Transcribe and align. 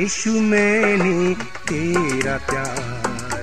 यीशु 0.00 0.30
मैंने 0.40 1.34
तेरा 1.68 2.36
प्यार 2.50 3.42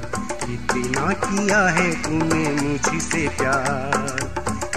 इतना 0.50 1.12
किया 1.14 1.60
है 1.68 1.92
तूने 2.04 2.46
मुझसे 2.54 3.28
प्यार। 3.28 4.16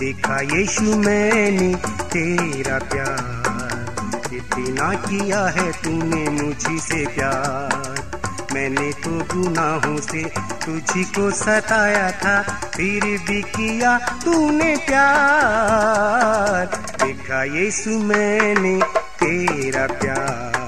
देखा 0.00 0.40
यीशु 0.40 0.96
मैंने 0.96 1.68
तेरा 2.12 2.78
प्यार 2.92 4.34
इतना 4.34 4.92
किया 5.06 5.40
है 5.56 5.72
तूने 5.72 6.24
मुझसे 6.30 7.06
प्यार। 7.06 8.52
मैंने 8.54 8.92
तो 9.00 9.10
गुनाहों 9.32 9.96
से 10.00 10.24
तुझी 10.64 11.04
को 11.16 11.30
सताया 11.30 12.10
था, 12.20 12.42
फिर 12.76 13.04
भी 13.26 13.42
किया 13.56 13.98
तूने 14.24 14.76
प्यार। 14.86 16.66
देखा 17.02 17.42
यीशु 17.56 17.98
मैंने 18.04 18.78
तेरा 19.22 19.86
प्यार। 19.86 20.59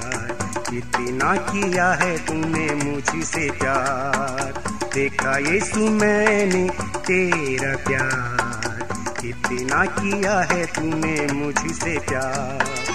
इतना 0.77 1.35
किया 1.35 1.91
है 1.91 2.17
तूने 2.17 2.75
मुझसे 2.75 3.51
प्यार? 3.51 4.63
देखा 4.93 5.37
यीशु 5.37 5.79
मैंने 5.79 6.69
तेरा 6.97 7.75
प्यार। 7.75 9.23
इतना 9.25 9.85
किया 9.85 10.39
है 10.39 10.65
तूने 10.65 11.33
मुझसे 11.33 11.99
प्यार? 11.99 12.92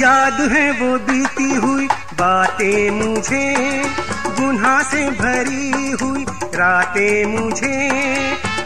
याद 0.00 0.40
है 0.52 0.70
वो 0.72 0.98
बीती 0.98 1.54
हुई 1.54 1.86
बातें 2.14 2.90
मुझे, 2.90 3.54
गुनाह 4.40 4.82
से 4.82 5.10
भरी 5.10 5.90
हुई 6.02 6.24
रातें 6.54 7.24
मुझे, 7.24 7.90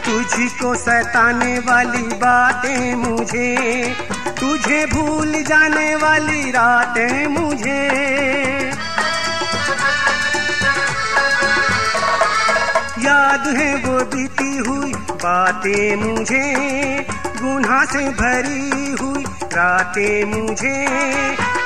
तुझको 0.05 0.75
सताने 0.75 1.59
वाली 1.59 2.01
बातें 2.01 2.95
मुझे, 2.95 3.55
तुझे 4.39 4.85
भूल 4.85 5.43
जाने 5.43 5.95
वाली 5.95 6.51
रातें 6.51 7.27
मुझे। 7.27 7.79
याद 13.05 13.47
है 13.57 13.75
वो 13.75 13.99
बीती 14.05 14.57
हुई 14.57 14.93
बातें 14.93 15.95
मुझे, 15.95 16.45
गुनाह 17.41 17.85
से 17.85 18.09
भरी 18.09 18.91
हुई 19.01 19.08
रातें 19.53 20.25
मुझे, 20.25 20.87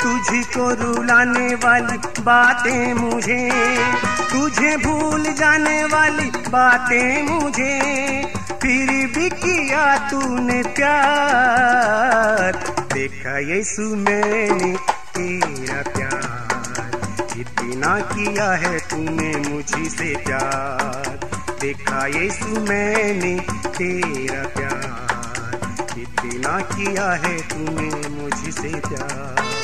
तुझको 0.04 0.70
रुलाने 0.70 1.56
वाली 1.56 1.98
बातें 2.22 2.94
मुझे, 2.94 3.50
तुझे 4.32 4.78
भूल 4.78 5.24
जाने 5.24 5.84
वाली 5.84 6.30
बातें 6.30 7.24
मुझे, 7.24 7.80
फिर 8.62 8.90
भी 9.08 9.30
किया 9.30 10.10
तूने 10.10 10.64
प्यार। 10.64 12.52
देखा 12.94 13.38
यीशु 13.38 13.96
मैंने 13.96 14.74
तेरा 15.18 15.82
प्यार 15.92 17.02
इतना 17.38 18.00
किया 18.00 18.52
है 18.52 18.80
तूने 18.80 19.50
मुझसे 19.50 20.16
प्यार। 20.16 21.20
देखा 21.62 22.06
यीशु 22.06 22.60
मैंने 22.60 23.36
तेरा 23.68 24.44
प्यार। 24.44 24.72
इतना 26.25 26.59
किया 26.73 27.09
है 27.11 27.38
तूने 27.50 28.09
मुझसे 28.09 28.72
प्यार। 28.79 29.62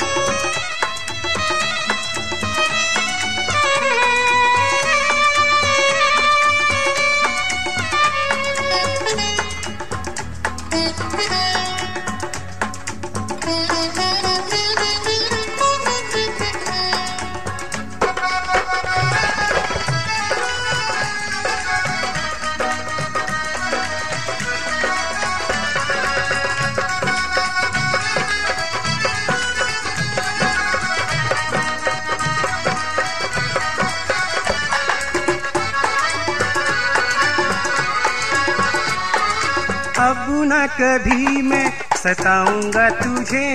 न 40.60 40.66
कभी 40.68 41.42
मैं 41.42 41.68
सताऊँगा 41.96 42.90
तुझे, 42.90 43.48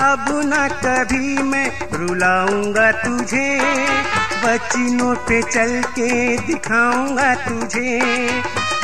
अब 0.00 0.24
न 0.44 0.68
कभी 0.82 1.42
मैं 1.42 1.66
रुलाऊँगा 1.92 2.90
तुझे। 2.92 3.48
बचनों 4.44 5.14
पे 5.28 5.40
चल 5.42 5.80
के 5.88 6.36
दिखाऊँगा 6.36 7.34
तुझे, 7.34 7.98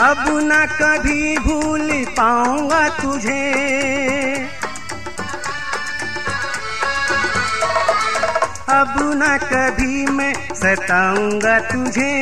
अब 0.01 0.25
न 0.43 0.65
कभी 0.73 1.37
भूल 1.39 1.91
पाऊँगा 2.11 2.89
तुझे। 2.89 3.43
अब 8.71 8.97
न 9.17 9.37
कभी 9.45 10.07
मैं 10.07 10.33
सताऊँगा 10.55 11.59
तुझे, 11.69 12.13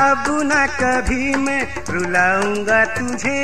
अब 0.00 0.24
न 0.44 0.66
कभी 0.80 1.34
मैं 1.36 1.62
रुलाऊँगा 1.90 2.84
तुझे। 2.94 3.38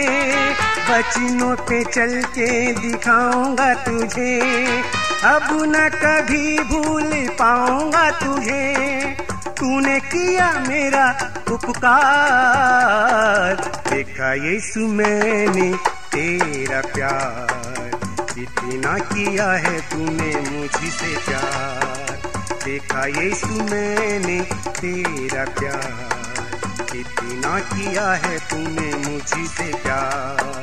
बचनों 0.90 1.56
पे 1.56 1.84
चल 1.84 2.22
के 2.22 2.72
दिखाऊँगा 2.72 3.74
तुझे। 3.74 4.82
अब 5.24 5.48
न 5.52 5.88
कभी 5.88 6.58
भूल 6.58 7.12
पाऊँगा 7.12 8.10
तुझे। 8.10 9.16
तूने 9.46 10.00
किया 10.00 10.64
मेरा 10.68 11.32
उपकार। 11.50 13.72
देखा 13.90 14.34
यीशु 14.34 14.80
मैंने 14.80 15.76
तेरा 16.14 16.80
प्यार। 16.80 18.38
इतना 18.38 18.98
किया 18.98 19.52
है 19.52 19.80
तूने 19.80 20.50
मुझसे 20.50 21.16
प्यार। 21.16 22.20
देखा 22.64 23.06
यीशु 23.06 23.46
मैंने 23.46 24.46
तेरा 24.68 25.44
प्यार। 25.44 26.14
इतना 26.96 27.58
किया 27.58 28.12
है 28.12 28.38
तूने 28.54 28.94
मुझसे 28.94 29.72
प्यार। 29.74 30.62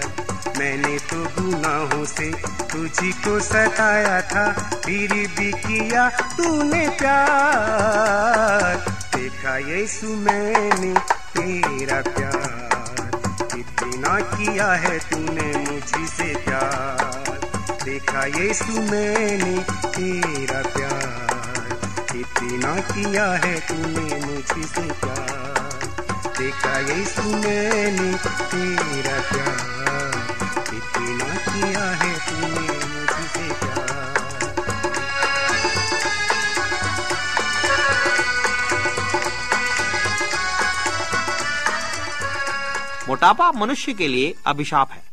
मैंने 0.57 0.97
तो 0.97 1.23
गुनाहों 1.23 2.05
से 2.05 2.31
तुझी 2.71 3.11
को 3.11 3.39
सताया 3.39 4.21
था, 4.21 4.45
फिर 4.85 5.13
भी 5.13 5.51
किया 5.51 6.09
तूने 6.09 6.89
प्यार। 6.89 8.77
देखा 9.15 9.57
यीशु 9.57 10.07
मैंने 10.07 10.93
तेरा 11.37 12.01
प्यार। 12.01 13.11
इतना 13.57 14.19
किया 14.19 14.71
है 14.71 14.99
तूने 14.99 15.71
मुझसे 15.71 16.35
प्यार। 16.35 17.39
देखा 17.83 18.25
यीशु 18.25 18.81
मैंने 18.81 19.57
तेरा 19.85 20.61
प्यार। 20.61 21.79
इतना 22.15 22.75
किया 22.75 23.31
है 23.31 23.59
तूने 23.59 24.25
मुझसे 24.25 24.81
प्यार। 24.81 25.60
देखा 26.41 26.77
यीशु 26.79 27.21
तेरा 28.51 29.17
प्यार। 29.27 30.13
इतना 30.75 31.35
किया 31.45 31.83
है 31.93 32.13
तूने 32.19 32.77
मुझसे 32.85 33.47
मोटापा 43.07 43.51
मनुष्य 43.51 43.93
के 43.93 44.07
लिए 44.07 44.33
अभिशाप 44.47 44.91
है। 44.91 45.03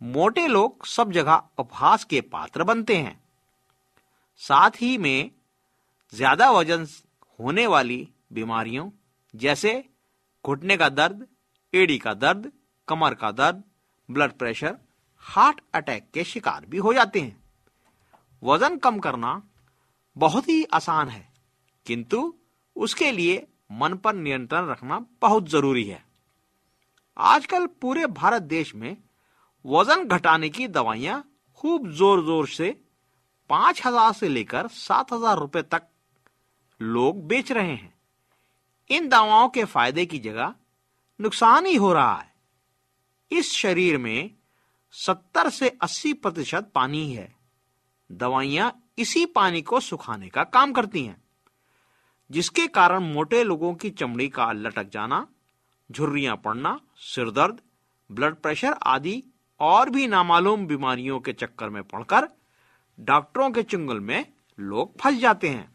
मोटे 0.00 0.46
लोग 0.48 0.86
सब 0.86 1.12
जगह 1.12 1.42
उपहास 1.58 2.04
के 2.04 2.20
पात्र 2.32 2.64
बनते 2.64 2.96
हैं। 2.96 3.18
साथ 4.42 4.70
ही 4.80 4.96
में 4.98 5.30
ज़्यादा 6.12 6.50
वज़न 6.50 6.86
होने 7.38 7.66
वाली 7.66 8.08
बीमारियों 8.32 8.90
जैसे 9.34 9.72
घुटने 10.44 10.76
का 10.76 10.88
दर्द, 10.90 11.26
एड़ी 11.72 11.98
का 11.98 12.14
दर्द, 12.16 12.50
कमर 12.88 13.14
का 13.14 13.30
दर्द, 13.32 13.62
ब्लड 14.08 14.32
प्रेशर, 14.32 14.76
हार्ट 15.24 15.60
अटैक 15.74 16.10
के 16.14 16.24
शिकार 16.24 16.64
भी 16.66 16.78
हो 16.78 16.92
जाते 16.94 17.20
हैं। 17.20 17.36
वज़न 18.42 18.76
कम 18.78 18.98
करना 19.00 19.40
बहुत 20.16 20.48
ही 20.48 20.64
आसान 20.64 21.08
है, 21.08 21.28
किंतु 21.86 22.34
उसके 22.76 23.10
लिए 23.12 23.46
मन 23.72 23.94
पर 23.94 24.14
नियंत्रण 24.14 24.68
रखना 24.68 24.98
बहुत 25.22 25.48
ज़रूरी 25.50 25.84
है। 25.84 26.02
आजकल 27.16 27.66
पूरे 27.80 28.06
भारत 28.08 28.42
देश 28.44 28.74
में 28.74 28.96
वज़न 29.64 30.04
घटाने 30.06 30.48
की 30.50 30.68
दवाइयाँ 30.70 31.22
खूब 31.60 31.88
ज़ोर 31.90 32.24
ज़ोर 32.24 32.46
से 32.48 32.70
पाँच 33.50 33.86
हज़ार 33.86 34.12
से 34.12 34.28
लेकर 34.28 34.68
सात 34.70 35.12
हज़ार 35.12 35.38
रुपए 35.38 35.62
तक 35.64 35.86
लोग 36.80 37.26
बेच 37.28 37.52
रहे 37.52 37.72
हैं। 37.72 37.92
इन 38.90 39.08
दवाओं 39.08 39.48
के 39.48 39.64
फ़ायदे 39.64 40.04
की 40.06 40.18
जगह 40.18 40.54
नुकसान 41.20 41.66
ही 41.66 41.74
हो 41.74 41.92
रहा 41.92 42.14
है। 42.14 42.32
इस 43.30 43.52
शरीर 43.52 43.98
में 43.98 44.30
सत्तर 44.94 45.48
से 45.50 45.68
अस्सी 45.82 46.12
प्रतिशत 46.12 46.70
पानी 46.74 47.12
है 47.12 47.32
दवाइयाँ 48.10 48.72
इसी 48.98 49.24
पानी 49.26 49.62
को 49.62 49.80
सुखाने 49.80 50.28
का 50.28 50.44
काम 50.44 50.72
करती 50.72 51.04
हैं, 51.04 51.22
जिसके 52.30 52.66
कारण 52.68 53.04
मोटे 53.04 53.42
लोगों 53.44 53.74
की 53.74 53.90
चमड़ी 53.90 54.28
का 54.28 54.50
लटक 54.52 54.90
जाना, 54.90 55.26
झुर्रियाँ 55.90 56.36
पड़ना 56.36 56.78
सिर 56.96 57.30
दर्द 57.30 57.60
ब्लड 58.10 58.34
प्रेशर 58.34 58.74
आदि 58.84 59.22
और 59.60 59.90
भी 59.90 60.06
नामालूम 60.06 60.66
बीमारियों 60.66 61.20
के 61.20 61.32
चक्कर 61.32 61.68
में 61.68 61.82
पड़कर 61.84 62.28
डॉक्टरों 62.98 63.50
के 63.50 63.62
चुंगल 63.62 64.00
में 64.00 64.26
लोग 64.58 64.98
फंस 65.00 65.18
जाते 65.18 65.48
हैं। 65.48 65.68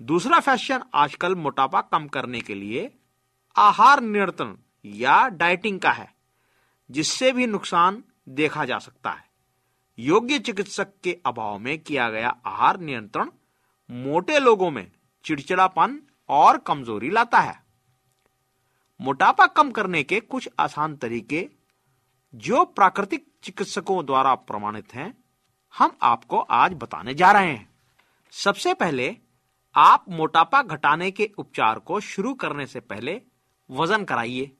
दूसरा 0.00 0.38
फ़ैशन 0.40 0.82
आजकल 0.94 1.34
मोटापा 1.34 1.80
कम 1.80 2.06
करने 2.08 2.40
के 2.40 2.54
लिए 2.54 2.90
आहार 3.56 4.00
नियंत्रण 4.00 4.56
या 4.84 5.28
डाइटिंग 5.28 5.80
का 5.80 5.90
है, 5.90 6.08
जिससे 6.90 7.32
भी 7.32 7.46
नुकसान 7.46 8.02
देखा 8.28 8.64
जा 8.64 8.78
सकता 8.78 9.10
है। 9.10 9.28
योग्य 9.98 10.38
चिकित्सक 10.38 10.92
के 11.04 11.16
अभाव 11.26 11.58
में 11.58 11.78
किया 11.78 12.08
गया 12.10 12.28
आहार 12.46 12.80
नियंत्रण 12.80 13.30
मोटे 13.90 14.38
लोगों 14.38 14.70
में 14.70 14.90
चिड़चिड़ापन 15.24 16.00
और 16.28 16.58
कमज़ोरी 16.58 17.10
लाता 17.10 17.38
है। 17.38 17.54
मोटापा 19.00 19.46
कम 19.46 19.70
करने 19.70 20.02
के 20.02 20.20
कुछ 20.20 20.48
आसान 20.58 20.96
तरीके 20.96 21.48
जो 22.34 22.64
प्राकृतिक 22.64 23.26
चिकित्सकों 23.42 24.04
द्वारा 24.06 24.34
प्रमाणित 24.34 24.94
हैं, 24.94 25.14
हम 25.74 25.96
आपको 26.02 26.38
आज 26.38 26.74
बताने 26.74 27.14
जा 27.14 27.32
रहे 27.32 27.52
हैं। 27.52 27.68
सबसे 28.34 28.74
पहले 28.74 29.16
आप 29.74 30.04
मोटापा 30.08 30.62
घटाने 30.62 31.10
के 31.10 31.30
उपचार 31.38 31.78
को 31.78 32.00
शुरू 32.00 32.32
करने 32.34 32.66
से 32.66 32.80
पहले 32.80 33.20
वज़न 33.70 34.04
कराइए। 34.04 34.50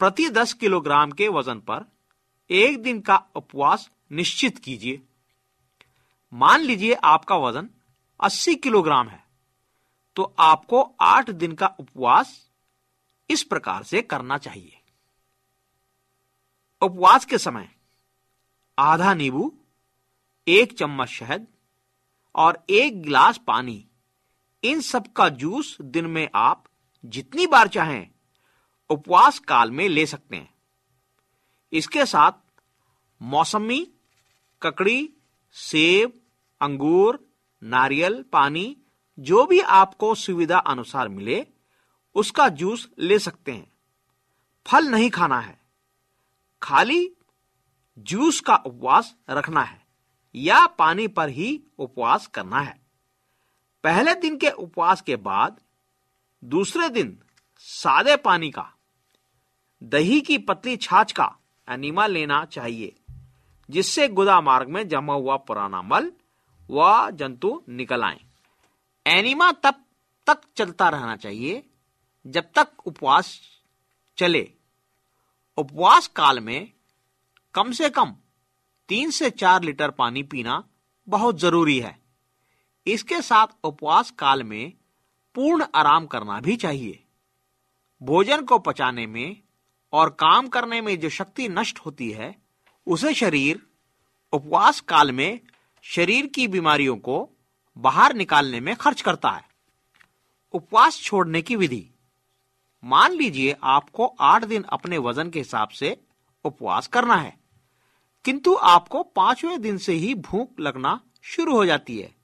प्रति 0.00 0.28
10 0.30 0.52
किलोग्राम 0.52 1.10
के 1.10 1.28
वज़न 1.28 1.60
पर 1.60 1.84
एक 2.50 2.82
दिन 2.82 3.00
का 3.00 3.16
उपवास 3.36 3.90
निश्चित 4.12 4.58
कीजिए। 4.58 5.00
मान 6.32 6.60
लीजिए 6.60 6.94
आपका 6.94 7.36
वज़न 7.36 7.68
80 8.20 8.54
किलोग्राम 8.54 9.08
है 9.08 9.24
तो 10.16 10.34
आपको 10.38 10.82
8 11.00 11.30
दिन 11.32 11.52
का 11.52 11.66
उपवास 11.80 12.34
इस 13.30 13.42
प्रकार 13.42 13.82
से 13.82 14.02
करना 14.02 14.38
चाहिए। 14.38 14.80
उपवास 16.82 17.24
के 17.24 17.38
समय 17.38 17.68
आधा 18.78 19.12
नींबू, 19.14 19.52
एक 20.46 20.72
चम्मच 20.78 21.08
शहद 21.08 21.46
और 22.34 22.64
एक 22.70 23.02
गिलास 23.02 23.40
पानी 23.46 23.84
इन 24.64 24.80
सब 24.80 25.12
का 25.12 25.28
जूस 25.28 25.78
दिन 25.80 26.06
में 26.06 26.28
आप 26.34 26.64
जितनी 27.04 27.46
बार 27.46 27.68
चाहें 27.68 28.08
उपवास 28.90 29.38
काल 29.38 29.70
में 29.70 29.88
ले 29.88 30.06
सकते 30.06 30.36
हैं। 30.36 30.54
इसके 31.72 32.06
साथ 32.06 32.32
मौसमी, 33.22 33.92
ककड़ी, 34.62 35.12
सेब, 35.52 36.20
अंगूर, 36.60 37.32
नारियल, 37.62 38.24
पानी, 38.32 38.76
जो 39.18 39.46
भी 39.46 39.60
आपको 39.60 40.14
सुविधा 40.14 40.58
अनुसार 40.58 41.08
मिले, 41.08 41.46
उसका 42.14 42.48
जूस 42.48 42.90
ले 42.98 43.18
सकते 43.18 43.52
हैं। 43.52 43.72
फल 44.66 44.84
नहीं 44.84 45.10
खाना 45.10 45.40
है। 45.40 45.60
खाली 46.62 47.12
जूस 47.98 48.40
का 48.40 48.56
उपवास 48.56 49.16
रखना 49.30 49.62
है 49.62 49.86
या 50.34 50.66
पानी 50.66 51.08
पर 51.08 51.28
ही 51.28 51.62
उपवास 51.78 52.26
करना 52.26 52.60
है। 52.60 52.85
पहले 53.86 54.14
दिन 54.14 54.36
के 54.36 54.50
उपवास 54.50 55.00
के 55.00 55.16
बाद, 55.16 55.60
दूसरे 56.42 56.88
दिन 56.88 57.18
सादे 57.58 58.16
पानी 58.16 58.50
का, 58.50 58.64
दही 59.82 60.20
की 60.20 60.38
पतली 60.38 60.76
छाछ 60.76 61.12
का 61.12 61.28
एनिमा 61.68 62.06
लेना 62.06 62.44
चाहिए, 62.44 62.94
जिससे 63.68 64.08
गुदा 64.08 64.40
मार्ग 64.40 64.68
में 64.68 64.88
जमा 64.88 65.14
हुआ 65.14 65.36
पुराना 65.36 65.82
मल 65.82 66.10
व 66.70 67.10
जंतु 67.10 67.62
निकल 67.68 68.02
आए। 68.02 68.20
एनिमा 69.06 69.50
तब 69.52 69.82
तक 70.26 70.40
चलता 70.56 70.88
रहना 70.88 71.16
चाहिए, 71.16 71.62
जब 72.26 72.50
तक 72.54 72.86
उपवास 72.86 73.38
चले। 74.18 74.50
उपवास 75.58 76.06
काल 76.06 76.40
में 76.40 76.72
कम 77.54 77.70
से 77.72 77.90
कम 77.90 78.16
तीन 78.88 79.10
से 79.10 79.30
चार 79.30 79.62
लीटर 79.62 79.90
पानी 79.90 80.22
पीना 80.22 80.62
बहुत 81.08 81.38
ज़रूरी 81.38 81.78
है। 81.80 82.05
इसके 82.86 83.20
साथ 83.22 83.46
उपवास 83.64 84.10
काल 84.10 84.42
में 84.42 84.72
पूर्ण 85.34 85.64
आराम 85.74 86.06
करना 86.06 86.40
भी 86.40 86.56
चाहिए। 86.56 87.02
भोजन 88.00 88.42
को 88.42 88.58
पचाने 88.58 89.06
में 89.06 89.36
और 89.92 90.10
काम 90.10 90.48
करने 90.48 90.80
में 90.80 90.98
जो 91.00 91.08
शक्ति 91.10 91.48
नष्ट 91.48 91.78
होती 91.78 92.10
है, 92.10 92.34
उसे 92.86 93.14
शरीर, 93.14 93.60
उपवास 94.32 94.80
काल 94.80 95.12
में 95.12 95.40
शरीर 95.84 96.26
की 96.26 96.46
बीमारियों 96.48 96.96
को 96.98 97.28
बाहर 97.76 98.14
निकालने 98.14 98.60
में 98.60 98.74
खर्च 98.76 99.00
करता 99.00 99.30
है। 99.30 99.44
उपवास 100.54 101.00
छोड़ने 101.00 101.42
की 101.42 101.56
विधि। 101.56 101.84
मान 102.82 103.12
लीजिए 103.12 103.56
आपको 103.64 104.06
आठ 104.06 104.44
दिन 104.44 104.62
अपने 104.62 104.98
वज़न 104.98 105.30
के 105.30 105.38
हिसाब 105.38 105.68
से 105.68 105.96
उपवास 106.44 106.86
करना 106.86 107.16
है, 107.16 107.36
किंतु 108.24 108.54
आपको 108.54 109.02
पाँचवें 109.16 109.60
दिन 109.60 109.78
से 109.78 109.92
ही 109.94 110.14
भूख 110.16 110.60
लगना 110.60 111.00
शुरू 111.24 111.56
हो 111.56 111.64
जाती 111.66 111.98
है। 111.98 112.14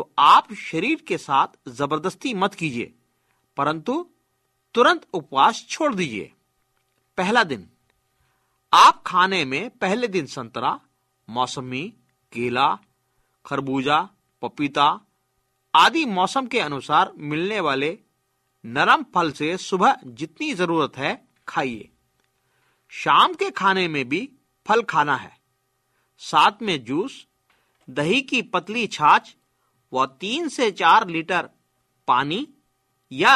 तो 0.00 0.10
आप 0.18 0.52
शरीर 0.54 1.02
के 1.08 1.16
साथ 1.18 1.56
ज़बरदस्ती 1.68 2.32
मत 2.34 2.54
कीजिए, 2.54 2.92
परंतु 3.56 3.94
तुरंत 4.74 5.02
उपवास 5.14 5.64
छोड़ 5.68 5.94
दीजिए। 5.94 6.30
पहला 7.18 7.42
दिन, 7.44 7.66
आप 8.72 9.02
खाने 9.06 9.44
में 9.44 9.70
पहले 9.70 10.08
दिन 10.08 10.26
संतरा, 10.26 10.70
मौसमी, 11.28 11.82
केला, 12.32 12.68
खरबूजा, 13.44 13.98
पपीता 14.42 14.88
आदि 15.74 16.04
मौसम 16.06 16.46
के 16.46 16.60
अनुसार 16.60 17.12
मिलने 17.16 17.58
वाले 17.60 17.98
नरम 18.64 19.04
फल 19.14 19.32
से 19.32 19.56
सुबह 19.56 19.98
जितनी 20.04 20.52
ज़रूरत 20.54 20.96
है, 20.96 21.12
खाइए। 21.48 21.88
शाम 22.92 23.34
के 23.34 23.50
खाने 23.52 23.86
में 23.88 24.08
भी 24.08 24.28
फल 24.66 24.82
खाना 24.84 25.16
है। 25.16 25.36
साथ 26.22 26.62
में 26.62 26.82
जूस, 26.84 27.26
दही 27.88 28.20
की 28.22 28.42
पतली 28.48 28.86
छाछ 28.88 29.34
व 29.92 30.06
तीन 30.20 30.48
से 30.48 30.70
चार 30.72 31.06
लीटर 31.08 31.48
पानी 32.08 32.46
या 33.12 33.34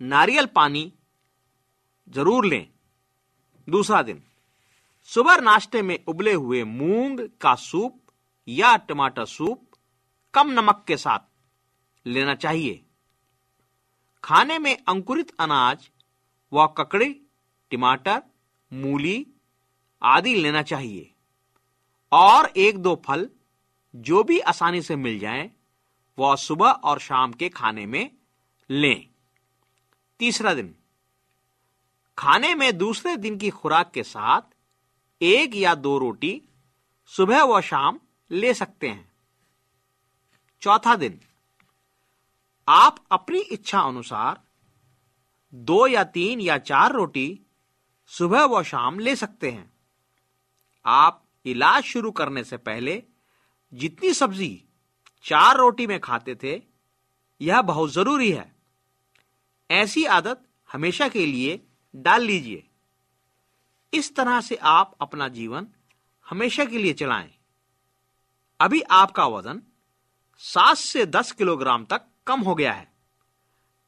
नारियल 0.00 0.46
पानी 0.46 0.92
ज़रूर 2.08 2.46
लें। 2.46 2.66
दूसरा 3.68 4.02
दिन 4.02 4.22
सुबह 5.08 5.40
नाश्ते 5.40 5.82
में 5.82 5.98
उबले 6.08 6.32
हुए 6.34 6.62
मूंग 6.64 7.20
का 7.40 7.54
सूप 7.54 8.00
या 8.48 8.76
टमाटर 8.78 9.24
सूप 9.26 9.62
कम 10.34 10.50
नमक 10.50 10.84
के 10.88 10.96
साथ 10.96 11.18
लेना 12.06 12.34
चाहिए। 12.36 12.82
खाने 14.24 14.58
में 14.58 14.76
अंकुरित 14.78 15.32
अनाज 15.40 15.88
व 16.52 16.66
ककड़ी 16.78 17.08
टमाटर 17.70 18.22
मूली 18.72 19.26
आदि 20.02 20.34
लेना 20.34 20.62
चाहिए 20.62 21.10
और 22.12 22.52
एक 22.56 22.78
दो 22.78 22.94
फल 23.06 23.28
जो 23.94 24.22
भी 24.24 24.38
आसानी 24.40 24.82
से 24.82 24.96
मिल 24.96 25.18
जाएँ, 25.18 25.50
वह 26.18 26.36
सुबह 26.36 26.70
और 26.70 27.00
शाम 27.00 27.32
के 27.32 27.48
खाने 27.48 27.86
में 27.86 28.10
लें। 28.70 29.08
तीसरा 30.18 30.54
दिन। 30.54 30.74
खाने 32.18 32.54
में 32.54 32.78
दूसरे 32.78 33.16
दिन 33.16 33.38
की 33.38 33.50
खुराक 33.50 33.90
के 33.90 34.02
साथ 34.02 34.42
एक 35.22 35.54
या 35.54 35.74
दो 35.74 35.98
रोटी 35.98 36.42
सुबह 37.06 37.42
व 37.42 37.60
शाम 37.60 38.00
ले 38.30 38.54
सकते 38.54 38.88
हैं। 38.88 39.12
चौथा 40.60 40.96
दिन। 40.96 41.20
आप 42.68 43.04
अपनी 43.12 43.38
इच्छा 43.38 43.80
अनुसार 43.80 44.40
दो 45.54 45.86
या 45.86 46.04
तीन 46.04 46.40
या 46.40 46.58
चार 46.58 46.92
रोटी 46.92 47.40
सुबह 48.06 48.44
व 48.44 48.62
शाम 48.62 48.98
ले 48.98 49.16
सकते 49.16 49.50
हैं। 49.50 49.72
आप 50.86 51.24
इलाज 51.46 51.84
शुरू 51.84 52.10
करने 52.10 52.44
से 52.44 52.56
पहले 52.56 53.02
जितनी 53.74 54.14
सब्ज़ी 54.14 54.65
चार 55.22 55.56
रोटी 55.56 55.86
में 55.86 56.00
खाते 56.00 56.34
थे, 56.34 56.62
यह 57.40 57.62
बहुत 57.62 57.90
ज़रूरी 57.90 58.32
है। 58.32 58.52
ऐसी 59.70 60.04
आदत 60.04 60.42
हमेशा 60.72 61.08
के 61.08 61.26
लिए 61.26 61.60
डाल 61.96 62.22
लीजिए। 62.22 62.66
इस 63.94 64.16
तरह 64.16 64.40
से 64.40 64.56
आप 64.56 64.96
अपना 65.00 65.28
जीवन 65.28 65.66
हमेशा 66.30 66.64
के 66.64 66.78
लिए 66.78 66.92
चलाएँ। 66.92 67.34
अभी 68.60 68.80
आपका 68.80 69.26
वज़न 69.26 69.62
सात 70.38 70.76
से 70.76 71.06
दस 71.06 71.32
किलोग्राम 71.32 71.84
तक 71.84 72.02
कम 72.26 72.40
हो 72.40 72.54
गया 72.54 72.72
है। 72.72 72.92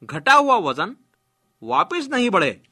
घटा 0.05 0.35
हुआ 0.35 0.57
वज़न 0.57 0.97
वापस 1.63 2.09
नहीं 2.11 2.31
बढ़े। 2.31 2.63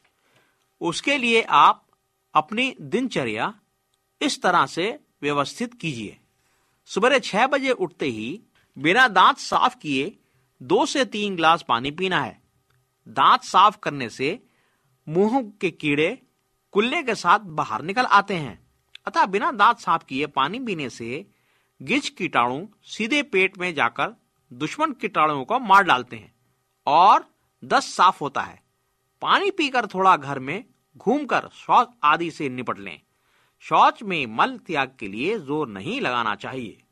उसके 0.81 1.19
लिए 1.19 1.43
आप 1.43 1.87
अपनी 2.35 2.77
दिनचर्या 2.81 3.55
इस 4.23 4.43
तरह 4.43 4.67
से 4.67 5.01
व्यवस्थित 5.23 5.75
कीजिए। 5.75 6.21
सुबह 6.87 7.19
छह 7.19 7.47
बजे 7.47 7.71
उठते 7.71 8.07
ही 8.07 8.43
बिना 8.79 9.09
दांत 9.09 9.39
साफ़ 9.39 9.77
किए, 9.77 10.19
दो 10.63 10.87
से 10.87 11.05
तीन 11.05 11.37
ग्लास 11.37 11.65
पानी 11.69 11.91
पीना 11.91 12.21
है। 12.21 12.43
दांत 13.09 13.43
साफ़ 13.43 13.79
करने 13.79 14.09
से 14.09 14.47
मुँह 15.09 15.53
के 15.61 15.71
कीड़े 15.71 16.23
कुल्ले 16.73 17.03
के 17.03 17.15
साथ 17.15 17.39
बाहर 17.39 17.83
निकल 17.83 18.03
आते 18.03 18.35
हैं। 18.35 18.59
अतः 19.07 19.27
बिना 19.27 19.53
दांत 19.53 19.79
साफ़ 19.79 20.05
किए 20.05 20.27
पानी 20.27 20.61
पीने 20.61 20.91
से 20.91 21.27
गिज 21.83 22.09
कीटाणु 22.09 22.67
सीधे 22.83 23.23
पेट 23.23 23.59
में 23.59 23.75
जाकर 23.75 24.15
दुश्मन 24.53 24.93
कीटाणुओं 24.93 25.45
को 25.45 25.59
मार 25.59 25.83
डालते 25.83 26.17
हैं 26.17 26.35
और 26.87 27.25
दस 27.65 27.95
साफ़ 27.95 28.19
होता 28.21 28.41
है। 28.41 28.63
पानी 29.23 29.51
पीकर 29.51 29.87
थोड़ा 29.87 30.17
घर 30.17 30.39
में 30.39 30.65
घूमकर 30.97 31.49
शौच 31.53 31.89
आदि 32.05 32.31
से 32.31 32.49
निपट 32.49 32.79
लें। 32.79 33.01
शौच 33.67 34.03
में 34.03 34.27
मल 34.29 34.57
त्याग 34.59 34.95
के 34.99 35.07
लिए 35.09 35.39
ज़ोर 35.39 35.69
नहीं 35.69 36.01
लगाना 36.01 36.35
चाहिए। 36.35 36.83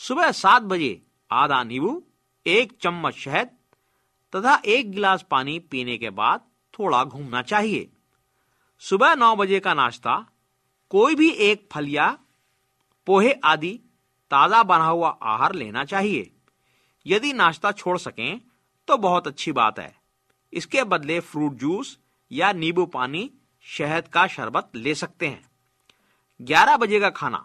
सुबह 0.00 0.30
सात 0.32 0.62
बजे 0.62 1.00
आधा 1.30 1.62
नींबू, 1.64 2.02
एक 2.46 2.72
चम्मच 2.82 3.14
शहद 3.14 3.50
तथा 4.32 4.54
एक 4.66 4.90
गिलास 4.92 5.24
पानी 5.30 5.58
पीने 5.60 5.96
के 5.98 6.10
बाद 6.12 6.40
थोड़ा 6.74 7.02
घूमना 7.04 7.42
चाहिए। 7.42 7.88
सुबह 8.82 9.14
नौ 9.14 9.34
बजे 9.36 9.60
का 9.60 9.74
नाश्ता, 9.74 10.14
कोई 10.90 11.14
भी 11.14 11.28
एक 11.30 11.68
फल 11.72 11.88
या 11.88 12.06
पोहे 13.06 13.32
आदि 13.44 13.72
ताज़ा 14.30 14.62
बना 14.62 14.84
हुआ 14.84 15.08
आहार 15.08 15.54
लेना 15.54 15.84
चाहिए। 15.84 16.30
यदि 17.06 17.32
नाश्ता 17.32 17.72
छोड़ 17.72 17.96
सकें 17.98 18.40
तो 18.88 18.96
बहुत 18.98 19.26
अच्छी 19.26 19.52
बात 19.52 19.78
है। 19.78 19.94
इसके 20.52 20.84
बदले 20.84 21.20
फ्रूट 21.20 21.54
जूस 21.56 21.98
या 22.30 22.52
नींबू 22.54 22.86
पानी 22.88 23.30
शहद 23.66 24.08
का 24.08 24.26
शरबत 24.28 24.76
ले 24.76 24.94
सकते 24.94 25.26
हैं। 25.26 25.49
ग्यारह 26.40 26.76
बजे 26.76 27.00
का 27.00 27.10
खाना, 27.10 27.44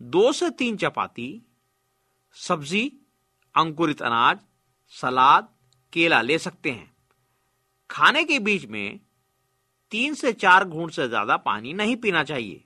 दो 0.00 0.32
से 0.32 0.50
तीन 0.50 0.76
चपाती, 0.76 1.42
सब्ज़ी, 2.36 2.92
अंकुरित 3.54 4.02
अनाज, 4.02 4.38
सलाद, 4.94 5.48
केला 5.92 6.20
ले 6.22 6.38
सकते 6.38 6.70
हैं। 6.70 6.92
खाने 7.90 8.22
के 8.24 8.38
बीच 8.38 8.66
में 8.66 9.00
तीन 9.92 10.14
से 10.14 10.32
चार 10.32 10.64
घूंट 10.64 10.92
से 10.92 11.08
ज़्यादा 11.08 11.36
पानी 11.36 11.72
नहीं 11.72 11.96
पीना 11.96 12.22
चाहिए। 12.24 12.62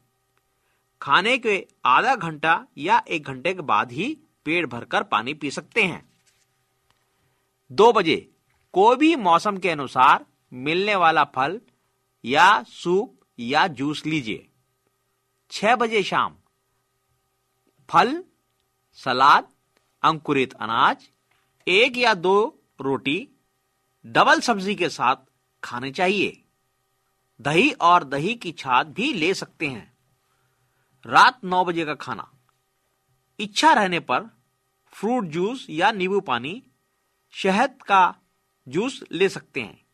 खाने 1.00 1.36
के 1.38 1.56
आधा 1.86 2.14
घंटा 2.16 2.64
या 2.78 3.02
एक 3.08 3.24
घंटे 3.24 3.54
के 3.54 3.62
बाद 3.62 3.92
ही 3.92 4.16
पेट 4.46 4.66
भरकर 4.66 5.02
पानी 5.04 5.34
पी 5.34 5.50
सकते 5.50 5.82
हैं। 5.82 6.02
दो 7.70 7.92
बजे, 7.92 8.16
कोई 8.74 8.96
भी 8.96 9.14
मौसम 9.16 9.58
के 9.58 9.70
अनुसार 9.70 10.24
मिलने 10.52 10.94
वाला 10.96 11.24
फल 11.26 11.60
या 12.24 12.62
सूप 12.64 13.18
या 13.38 13.66
जूस 13.68 14.04
लीजिए। 14.06 14.47
छह 15.50 15.76
बजे 15.76 16.02
शाम। 16.02 16.36
फल, 17.88 18.24
सलाद, 18.94 19.48
अंकुरित 20.02 20.52
अनाज, 20.52 21.10
एक 21.68 21.96
या 21.96 22.14
दो 22.14 22.62
रोटी, 22.80 23.28
डबल 24.06 24.40
सब्ज़ी 24.40 24.74
के 24.74 24.88
साथ 24.88 25.16
खाने 25.64 25.90
चाहिए। 25.90 26.44
दही 27.40 27.70
और 27.70 28.04
दही 28.04 28.34
की 28.34 28.52
छाछ 28.52 28.86
भी 28.86 29.12
ले 29.12 29.34
सकते 29.34 29.66
हैं। 29.66 29.96
रात 31.06 31.44
नौ 31.44 31.64
बजे 31.64 31.84
का 31.84 31.94
खाना। 31.94 32.32
इच्छा 33.38 33.72
रहने 33.72 34.00
पर 34.00 34.24
फ्रूट 34.86 35.24
जूस 35.24 35.66
या 35.70 35.92
नींबू 35.92 36.20
पानी, 36.20 36.62
शहद 37.30 37.82
का 37.82 38.14
जूस 38.68 39.04
ले 39.12 39.28
सकते 39.28 39.60
हैं। 39.62 39.86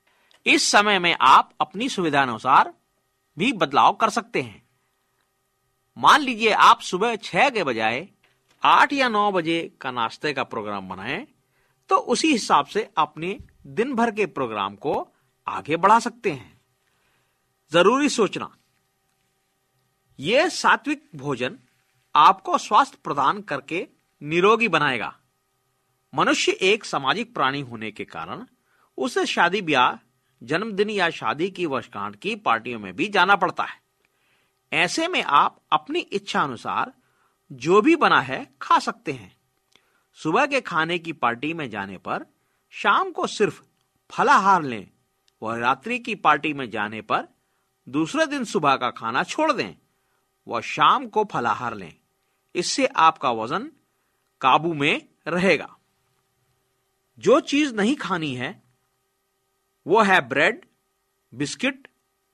इस 0.47 0.63
समय 0.63 0.99
में 0.99 1.17
आप 1.21 1.55
अपनी 1.61 1.89
सुविधा 1.89 2.23
अनुसार 2.23 2.75
भी 3.39 3.53
बदलाव 3.53 3.95
कर 3.95 4.11
सकते 4.11 4.43
हैं। 4.43 4.64
मान 5.97 6.21
लीजिए 6.21 6.51
आप 6.51 6.81
सुबह 6.81 7.17
छह 7.17 7.51
के 7.51 7.65
बजाय 7.65 8.07
आठ 8.63 8.93
या 8.93 9.09
नौ 9.09 9.31
बजे 9.33 9.61
का 9.81 9.91
नाश्ते 9.91 10.33
का 10.33 10.43
प्रोग्राम 10.45 10.89
बनाएँ 10.89 11.27
तो 11.91 11.97
उसी 11.97 12.31
हिसाब 12.33 12.67
से 12.67 12.89
अपने 12.97 13.39
दिन 13.67 13.95
भर 13.95 14.11
के 14.11 14.27
प्रोग्राम 14.27 14.75
को 14.77 14.95
आगे 15.47 15.77
बढ़ा 15.77 15.99
सकते 15.99 16.31
हैं। 16.33 16.61
ज़रूरी 17.73 18.09
सोचना 18.09 18.51
यह 20.19 20.49
सात्विक 20.49 21.09
भोजन 21.17 21.59
आपको 22.15 22.59
स्वास्थ्य 22.59 22.99
प्रदान 23.05 23.41
करके 23.43 23.87
निरोगी 24.23 24.69
बनाएगा। 24.69 25.15
मनुष्य 26.13 26.53
एक 26.53 26.85
सामाजिक 26.85 27.35
प्राणी 27.35 27.61
होने 27.61 27.91
के 27.91 28.05
कारण 28.05 28.45
उसे 28.99 29.27
शादी 29.27 29.63
ब्याह, 29.63 29.97
जन्मदिन 30.43 30.91
या 30.91 31.11
शादी 31.11 31.51
की 31.51 31.67
वर्षगांठ 31.67 32.17
की 32.17 32.35
पार्टियों 32.37 32.81
में 32.81 32.95
भी 32.97 33.09
जाना 33.09 33.37
पड़ता 33.37 33.65
है। 33.65 33.84
ऐसे 34.73 35.09
में 35.09 35.23
आप 35.23 35.61
अपनी 35.73 35.99
इच्छा 35.99 36.43
अनुसार 36.43 36.95
जो 37.53 37.83
भी 37.83 37.97
बना 37.97 38.21
है 38.21 38.55
खा 38.63 38.79
सकते 38.79 39.13
हैं। 39.13 39.37
सुबह 40.15 40.47
के 40.47 40.61
खाने 40.61 40.99
की 40.99 41.13
पार्टी 41.13 41.55
में 41.55 41.71
जाने 41.71 41.99
पर, 41.99 42.27
शाम 42.71 43.11
को 43.11 43.27
सिर्फ़ 43.27 43.63
फलाहार 44.11 44.63
लें 44.63 44.91
और 45.43 45.59
रात्रि 45.59 45.99
की 45.99 46.15
पार्टी 46.15 46.53
में 46.53 46.71
जाने 46.71 47.01
पर 47.01 47.29
दूसरे 47.89 48.27
दिन 48.27 48.45
सुबह 48.45 48.77
का 48.77 48.91
खाना 48.91 49.23
छोड़ 49.23 49.53
दें 49.53 49.75
व 50.49 50.61
शाम 50.61 51.07
को 51.07 51.25
फलाहार 51.25 51.75
लें। 51.75 51.95
इससे 52.55 52.87
आपका 52.87 53.31
वज़न 53.31 53.73
काबू 54.41 54.75
में 54.75 55.09
रहेगा। 55.29 55.77
जो 57.19 57.41
चीज़ 57.41 57.75
नहीं 57.75 57.97
खानी 57.97 58.35
है, 58.35 58.63
वो 59.87 60.03
है 60.03 60.29
ब्रेड, 60.29 60.65
बिस्किट, 61.35 61.89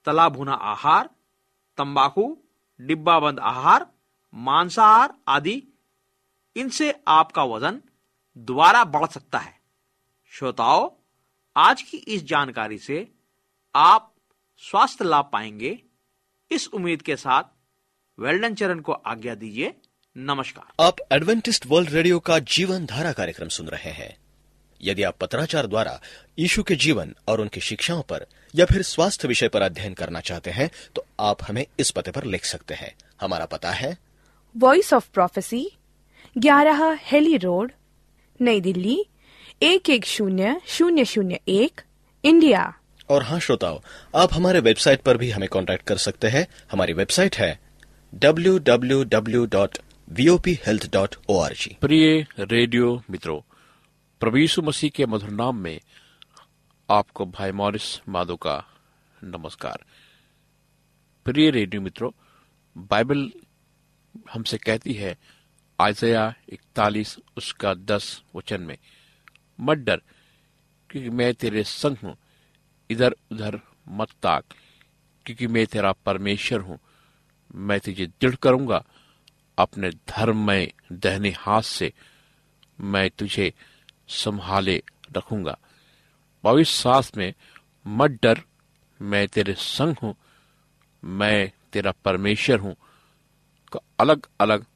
तला 0.05 0.29
भुना 0.29 0.53
आहार 0.53 1.11
तंबाकू, 1.81 2.39
डिब्बाबंद 2.81 3.39
आहार, 3.39 3.87
मांसाहार 4.35 5.15
आदि, 5.29 5.63
इनसे 6.57 7.01
आपका 7.09 7.45
वज़न 7.45 7.83
दोबारा 8.39 8.85
बढ़ 8.85 9.07
सकता 9.07 9.39
है। 9.39 9.61
श्रोताओं, 10.31 10.91
आज 11.57 11.83
की 11.83 11.97
इस 11.97 12.25
जानकारी 12.25 12.79
से 12.79 13.13
आप 13.75 14.15
स्वास्थ्य 14.57 15.05
लाभ 15.05 15.31
पाएँगे। 15.33 15.83
इस 16.51 16.69
उम्मीद 16.69 17.03
के 17.03 17.17
साथ 17.17 17.43
वेल्डन 18.19 18.55
चरण 18.55 18.81
को 18.81 18.93
आज्ञा 18.93 19.35
दीजिए। 19.35 19.75
नमस्कार। 20.17 20.85
आप 20.85 20.97
एडवेंटिस्ट 21.13 21.67
वर्ल्ड 21.67 21.91
रेडियो 21.91 22.21
का 22.21 22.39
जीवन 22.39 22.87
धारा 22.87 23.13
कार्यक्रम 23.13 23.49
सुन 23.49 23.67
रहे 23.67 23.91
हैं। 23.91 24.20
यदि 24.83 25.03
आप 25.03 25.17
पत्राचार 25.21 25.67
द्वारा 25.67 26.01
यीशु 26.39 26.63
के 26.63 26.77
जीवन 26.77 27.15
और 27.29 27.41
उनकी 27.41 27.61
शिक्षाओं 27.61 28.03
पर 28.03 28.27
या 28.55 28.65
फिर 28.65 28.83
स्वास्थ्य 28.83 29.29
विषय 29.29 29.49
पर 29.49 29.63
अध्ययन 29.63 29.95
करना 29.95 30.21
चाहते 30.21 30.51
हैं 30.51 30.71
तो 30.95 31.05
आप 31.21 31.43
हमें 31.49 31.65
इस 31.79 31.91
पते 31.91 32.11
पर 32.11 32.25
लिख 32.25 32.45
सकते 32.45 32.75
हैं। 32.75 32.93
हमारा 33.21 33.45
पता 33.47 33.71
है। 33.71 33.97
वॉइस 34.55 34.93
ऑफ़ 34.93 35.09
प्रोफेसी 35.15 35.71
ग्यारह 36.39 36.99
हेली 37.03 37.37
रोड 37.37 37.73
नई 38.41 38.61
दिल्ली 38.61 38.99
एक 39.63 39.91
एक 39.91 40.07
शून्य 40.07 40.61
शून्य 40.69 41.05
शून्य 41.05 41.41
एक 41.49 41.81
इंडिया। 42.25 42.73
और 43.11 43.23
हाँ 43.23 43.39
श्रोताओ 43.41 43.81
आप 44.15 44.35
हमारे 44.35 44.61
वेबसाइट 44.61 45.01
पर 45.01 45.17
भी 45.17 45.31
हमें 45.31 45.49
कांटेक्ट 45.49 45.87
कर 45.87 45.97
सकते 45.97 46.29
हैं। 46.29 46.47
हमारी 46.73 46.93
वेबसाइट 46.93 47.37
है 47.37 47.59
W 48.15 48.59
W 48.59 49.03
W 49.05 49.45
dot 49.47 49.79
V 50.09 50.29
OP 50.29 50.59
health 50.67 50.91
dot 50.93 51.15
O 51.29 51.39
R 51.41 51.53
G 51.53 51.77
प्रिय 51.81 52.27
रेडियो 52.41 53.03
मित्रों 53.11 53.41
यीशु 54.37 54.62
मसीह 54.62 54.91
के 54.91 55.07
मधुर 55.07 55.31
नाम 55.31 55.57
में 55.57 55.81
आपको 56.91 57.27
भाई 57.27 57.53
मॉरिस 57.53 58.09
माधो 58.09 58.37
का 58.37 58.65
नमस्कार। 59.25 59.85
प्रिय 61.25 61.50
रेडियो 61.50 61.83
मित्रों, 61.83 62.11
बाइबल 62.79 63.33
हमसे 64.33 64.59
कहती 64.59 64.95
है 64.95 65.17
आयजया 65.81 66.35
इकतालीस, 66.49 67.19
उसका 67.37 67.75
दस 67.75 68.23
वचन 68.35 68.61
में, 68.61 68.77
मत 69.61 69.79
डर, 69.79 70.03
क्योंकि 70.91 71.11
मैं 71.11 71.35
तेरे 71.35 71.65
संग 71.65 71.97
हूँ। 72.05 72.17
इधर 72.91 73.17
उधर 73.33 73.61
मत 73.89 74.11
ताक, 74.23 74.45
क्योंकि 75.27 75.47
मैं 75.47 75.67
तेरा 75.67 75.93
परमेश्वर 75.93 76.61
हूँ। 76.61 76.79
मैं 77.55 77.81
तुझे 77.81 78.07
दृढ़ 78.07 78.35
करूँगा, 78.35 78.85
अपने 79.59 79.91
धर्म 79.91 80.47
में 80.47 80.73
दहने 80.93 81.35
हाथ 81.39 81.62
से 81.62 81.93
मैं 82.81 83.11
तुझे 83.11 83.53
संभाले 84.11 84.83
रखूँगा। 85.17 85.59
भविष्य 86.45 86.83
सास 86.83 87.12
में 87.17 87.35
मत 87.87 88.11
डर, 88.11 88.43
मैं 89.02 89.29
तेरे 89.29 89.55
संग 89.55 89.97
हूँ, 90.02 90.14
मैं 91.05 91.52
तेरा 91.73 91.93
परमेश्वर 92.05 92.59
हूँ, 92.59 92.76
का 93.73 93.81
अलग 94.00 94.26
अलग 94.40 94.67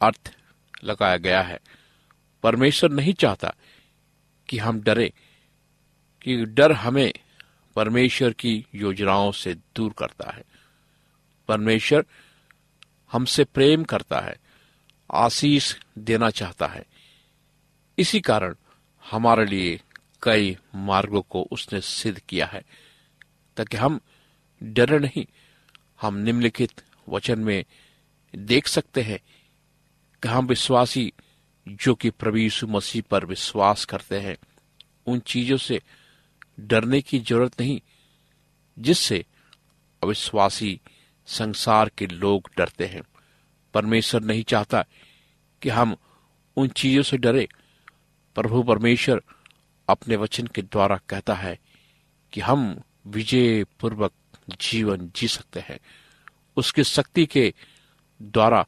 अर्थ 0.00 0.36
लगाया 0.84 1.16
गया 1.16 1.42
है। 1.42 1.60
परमेश्वर 2.42 2.90
नहीं 2.90 3.14
चाहता 3.14 3.54
कि 4.48 4.58
हम 4.58 4.80
डरे, 4.80 5.12
कि 6.22 6.44
डर 6.44 6.72
हमें 6.72 7.12
परमेश्वर 7.76 8.32
की 8.32 8.66
योजनाओं 8.74 9.32
से 9.32 9.54
दूर 9.54 9.92
करता 9.98 10.30
है। 10.30 10.42
परमेश्वर 11.48 12.04
हमसे 13.12 13.44
प्रेम 13.44 13.84
करता 13.84 14.20
है, 14.20 14.36
आशीष 15.12 15.76
देना 15.98 16.30
चाहता 16.30 16.66
है। 16.66 16.84
इसी 17.98 18.20
कारण 18.20 18.54
हमारे 19.10 19.46
लिए 19.46 19.80
कई 20.22 20.56
मार्गों 20.74 21.22
को 21.22 21.48
उसने 21.50 21.80
सिद्ध 21.80 22.18
किया 22.18 22.46
है, 22.46 22.62
ताकि 23.56 23.76
हम 23.76 24.00
डरे 24.62 24.98
नहीं, 24.98 25.26
हम 26.00 26.14
निम्नलिखित 26.14 26.82
वचन 27.08 27.38
में 27.38 27.64
देख 28.36 28.66
सकते 28.66 29.02
हैं 29.02 29.18
कि 30.22 30.28
हम 30.28 30.46
विश्वासी 30.46 31.12
जो 31.68 31.94
कि 31.94 32.10
प्रभु 32.10 32.36
यीशु 32.36 32.66
मसीह 32.66 33.02
पर 33.10 33.24
विश्वास 33.24 33.84
करते 33.84 34.20
हैं, 34.20 34.36
उन 35.06 35.18
चीज़ों 35.18 35.56
से 35.56 35.82
डरने 36.60 37.02
की 37.02 37.18
ज़रूरत 37.18 37.60
नहीं, 37.60 37.80
जिससे 38.78 39.24
अविश्वासी 40.02 40.80
संसार 41.26 41.90
के 41.98 42.06
लोग 42.06 42.50
डरते 42.56 42.86
हैं। 42.86 43.02
परमेश्वर 43.74 44.20
नहीं 44.20 44.42
चाहता 44.42 44.84
कि 45.62 45.68
हम 45.68 45.96
उन 46.56 46.68
चीज़ों 46.68 47.02
से 47.02 47.16
डरे 47.16 47.48
प्रभु 48.38 48.62
परमेश्वर 48.62 49.22
अपने 49.88 50.16
वचन 50.16 50.46
के 50.46 50.62
द्वारा 50.62 51.00
कहता 51.08 51.34
है 51.34 51.58
कि 52.32 52.40
हम 52.40 52.82
विजय 53.06 53.64
पूर्वक 53.64 54.12
जीवन 54.60 55.12
जी 55.16 55.28
सकते 55.28 55.60
हैं। 55.60 55.78
उसकी 56.56 56.84
शक्ति 56.84 57.26
के 57.26 57.54
द्वारा 58.22 58.66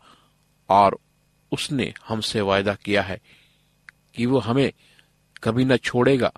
और 0.68 0.98
उसने 1.52 1.94
हमसे 2.08 2.40
वायदा 2.40 2.74
किया 2.74 3.02
है 3.02 3.20
कि 4.14 4.26
वो 4.26 4.38
हमें 4.38 4.72
कभी 5.42 5.64
न 5.64 5.76
छोड़ेगा, 5.76 6.32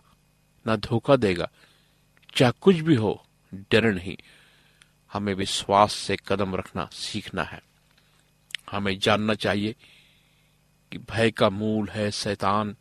न 0.69 0.77
धोखा 0.77 1.17
देगा, 1.17 1.51
चाहे 2.35 2.53
कुछ 2.61 2.77
भी 2.77 2.95
हो, 2.95 3.25
डर 3.55 3.93
नहीं। 3.93 4.17
हमें 5.13 5.35
विश्वास 5.35 5.93
से 5.93 6.17
कदम 6.29 6.55
रखना 6.55 6.89
सीखना 6.93 7.43
है। 7.43 7.63
हमें 8.71 8.99
जानना 8.99 9.35
चाहिए 9.35 9.77
कि 10.93 10.99
भय 10.99 11.31
का 11.31 11.51
मूल 11.51 11.89
है 11.89 12.11
शैतान 12.11 12.77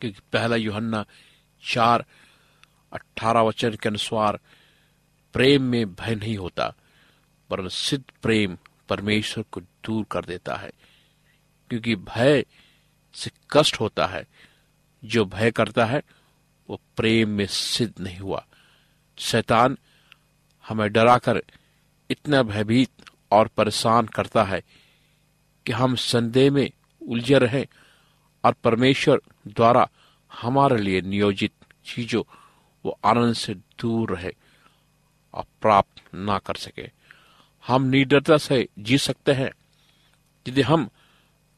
क्योंकि 0.00 0.20
पहला 0.32 0.56
युहन्ना 0.56 1.04
चार 1.64 2.04
अठारह 2.92 3.40
वचन 3.40 3.74
के 3.74 3.88
अनुसार 3.88 4.40
प्रेम 5.32 5.62
में 5.62 5.94
भय 5.94 6.14
नहीं 6.14 6.36
होता 6.36 6.74
पर 7.50 7.68
सिद्ध 7.68 8.04
प्रेम 8.22 8.58
परमेश्वर 8.88 9.44
को 9.52 9.60
दूर 9.60 10.06
कर 10.10 10.24
देता 10.24 10.54
है। 10.56 10.70
क्योंकि 11.70 11.96
भय 11.96 12.44
से 13.14 13.30
कष्ट 13.50 13.80
होता 13.80 14.06
है। 14.06 14.26
जो 15.04 15.24
भय 15.24 15.50
करता 15.50 15.84
है, 15.84 16.02
वो 16.70 16.80
प्रेम 16.96 17.28
में 17.28 17.46
सिद्ध 17.46 18.00
नहीं 18.00 18.18
हुआ। 18.18 18.46
शैतान 19.18 19.78
हमें 20.68 20.92
डराकर 20.92 21.42
इतना 22.10 22.42
भयभीत 22.42 22.90
और 23.30 23.48
परेशान 23.48 24.06
करता 24.06 24.44
है 24.44 24.62
कि 25.66 25.72
हम 25.72 25.94
संदेह 25.94 26.50
में 26.50 26.70
उलझे 27.08 27.38
रहें 27.38 27.66
और 28.46 28.52
परमेश्वर 28.64 29.20
द्वारा 29.48 29.88
हमारे 30.32 30.76
लिए 30.76 31.00
नियोजित 31.00 31.52
चीज़ों 31.84 32.22
वो 32.84 32.98
आनंद 33.04 33.34
से 33.34 33.54
दूर 33.54 34.16
रहे 34.16 34.32
और 35.34 35.44
प्राप्त 35.62 36.14
ना 36.14 36.38
कर 36.38 36.54
सके। 36.54 36.90
हम 37.66 37.82
निडरता 37.82 38.36
से 38.36 38.68
जी 38.78 38.98
सकते 38.98 39.32
हैं, 39.32 39.50
यदि 40.46 40.62
हम 40.62 40.88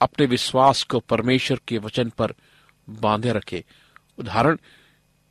अपने 0.00 0.26
विश्वास 0.26 0.82
को 0.82 1.00
परमेश्वर 1.00 1.60
के 1.68 1.78
वचन 1.78 2.10
पर 2.10 2.34
बांधे 2.88 3.32
रखे। 3.32 3.64
उदाहरण, 4.18 4.56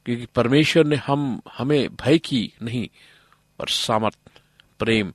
क्योंकि 0.06 0.26
परमेश्वर 0.26 0.86
ने 0.86 0.96
हम, 0.96 1.42
हमें 1.58 1.96
भय 1.96 2.18
की 2.18 2.54
नहीं, 2.62 2.88
पर 3.60 3.68
सामर्थ, 3.68 4.18
प्रेम 4.80 5.14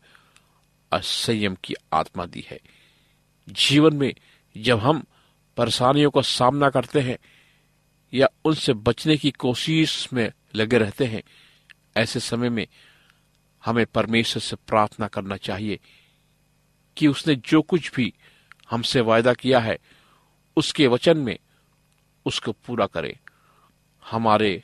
और 0.93 1.01
संयम 1.01 1.57
की 1.65 1.75
आत्मा 1.93 2.27
दी 2.27 2.45
है। 2.51 2.61
जीवन 3.49 3.97
में 3.97 4.15
जब 4.57 4.79
हम 4.79 5.05
परेशानियों 5.57 6.11
का 6.11 6.21
सामना 6.21 6.71
करते 6.71 7.01
हैं 7.01 7.19
या 8.13 8.29
उनसे 8.45 8.73
बचने 8.73 9.17
की 9.17 9.31
कोशिश 9.31 10.13
में 10.13 10.31
लगे 10.55 10.79
रहते 10.79 11.05
हैं, 11.05 11.23
ऐसे 11.97 12.21
समय 12.21 12.49
में 12.49 12.67
हमें 13.63 13.85
परमेश्वर 13.87 14.43
से 14.43 14.57
प्रार्थना 14.57 15.07
करना 15.07 15.37
चाहिए 15.37 15.79
कि 16.97 17.07
उसने 17.07 17.35
जो 17.35 17.63
कुछ 17.63 17.91
भी 17.95 18.13
हमसे 18.71 19.01
वायदा 19.01 19.33
किया 19.35 19.61
है, 19.61 19.79
उसके 20.57 20.87
वचन 20.87 21.19
में 21.19 21.39
उसको 22.27 22.53
पूरा 22.53 22.87
करे, 22.87 23.19
हमारे 24.05 24.63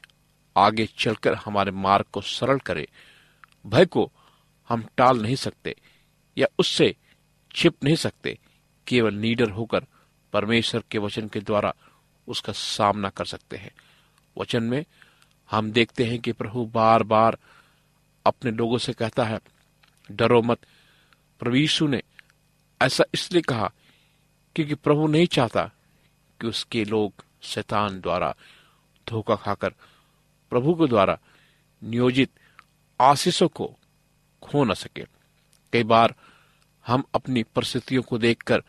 आगे 0.56 0.86
चलकर 0.98 1.34
हमारे 1.34 1.70
मार्ग 1.70 2.04
को 2.12 2.20
सरल 2.20 2.58
करे, 2.58 2.88
भय 3.66 3.86
को 3.86 4.10
हम 4.70 4.84
टाल 4.96 5.22
नहीं 5.22 5.36
सकते 5.36 5.74
या 6.36 6.46
उससे 6.58 6.94
छिप 7.54 7.84
नहीं 7.84 7.96
सकते, 7.96 8.38
केवल 8.86 9.14
नीडर 9.14 9.50
होकर 9.50 9.86
परमेश्वर 10.32 10.82
के 10.90 10.98
वचन 10.98 11.28
के 11.28 11.40
द्वारा 11.40 11.74
उसका 12.28 12.52
सामना 12.52 13.08
कर 13.08 13.24
सकते 13.24 13.56
हैं। 13.56 13.70
वचन 14.38 14.62
में 14.62 14.84
हम 15.50 15.72
देखते 15.72 16.04
हैं 16.04 16.18
कि 16.18 16.32
प्रभु 16.32 16.64
बार 16.64 17.02
बार 17.02 17.38
अपने 18.26 18.50
लोगों 18.50 18.78
से 18.78 18.92
कहता 18.92 19.24
है, 19.24 19.40
डरो 20.10 20.42
मत। 20.42 20.58
प्रभु 21.40 21.86
ने 21.86 22.02
ऐसा 22.82 23.04
इसलिए 23.14 23.42
कहा 23.42 23.72
क्योंकि 24.56 24.74
प्रभु 24.74 25.06
नहीं 25.06 25.26
चाहता 25.26 25.70
कि 26.40 26.46
उसके 26.46 26.84
लोग 26.84 27.12
शैतान 27.42 28.00
द्वारा 28.00 28.34
धोखा 29.08 29.36
खाकर 29.36 29.70
प्रभु 30.50 30.74
के 30.74 30.86
द्वारा 30.86 31.18
नियोजित 31.84 32.30
आशीषों 33.00 33.48
को 33.48 33.76
खो 34.42 34.64
न 34.64 34.74
सके। 34.74 35.04
कई 35.72 35.82
बार 35.82 36.14
हम 36.86 37.04
अपनी 37.14 37.42
परिस्थितियों 37.42 38.02
को 38.02 38.18
देखकर 38.18 38.62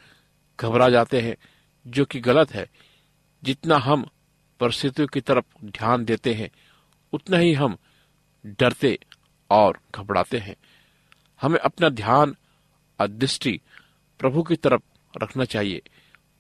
घबरा 0.60 0.90
जाते 0.90 1.22
हैं, 1.22 1.36
जो 1.88 2.06
कि 2.06 2.20
गलत 2.20 2.52
है। 2.52 2.70
जितना 3.44 3.78
हम 3.78 4.10
परिस्थितियों 4.60 5.08
की 5.08 5.22
तरफ़ 5.22 5.66
ध्यान 5.66 6.06
देते 6.06 6.34
हैं, 6.34 6.50
उतना 7.14 7.38
ही 7.38 7.54
हम 7.54 7.78
डरते 8.46 9.00
और 9.50 9.80
घबराते 9.96 10.38
हैं। 10.38 10.56
हमें 11.42 11.60
अपना 11.60 11.90
ध्यान 11.90 12.36
और 13.02 13.08
दृष्टि 13.08 13.62
प्रभु 14.20 14.44
की 14.44 14.56
तरफ़ 14.56 14.82
रखना 15.24 15.46
चाहिए। 15.46 15.82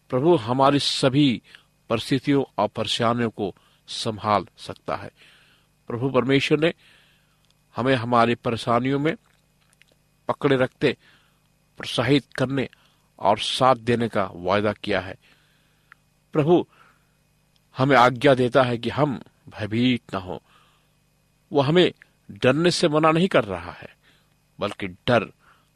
प्रभु 0.09 0.35
हमारी 0.35 0.79
सभी 0.79 1.41
परिस्थितियों 1.89 2.43
और 2.57 2.67
परेशानियों 2.67 3.29
को 3.29 3.55
संभाल 3.87 4.45
सकता 4.57 4.95
है। 4.95 5.11
प्रभु 5.87 6.09
परमेश्वर 6.09 6.59
ने 6.59 6.73
हमें 7.75 7.95
हमारी 7.95 8.35
परेशानियों 8.35 8.99
में 8.99 9.15
पकड़े 10.27 10.55
रखते, 10.55 10.97
प्रोत्साहित 11.77 12.33
करने 12.33 12.69
और 13.19 13.39
साथ 13.39 13.75
देने 13.75 14.07
का 14.07 14.29
वायदा 14.33 14.73
किया 14.73 14.99
है। 14.99 15.15
प्रभु 16.33 16.65
हमें 17.75 17.95
आज्ञा 17.97 18.33
देता 18.33 18.63
है 18.63 18.77
कि 18.77 18.89
हम 18.89 19.19
भयभीत 19.49 20.15
न 20.15 20.17
हो। 20.17 20.41
वो 21.51 21.61
हमें 21.61 21.91
डरने 22.29 22.71
से 22.71 22.87
मना 22.87 23.11
नहीं 23.11 23.27
कर 23.27 23.43
रहा 23.43 23.71
है, 23.71 23.89
बल्कि 24.59 24.87
डर 24.87 25.27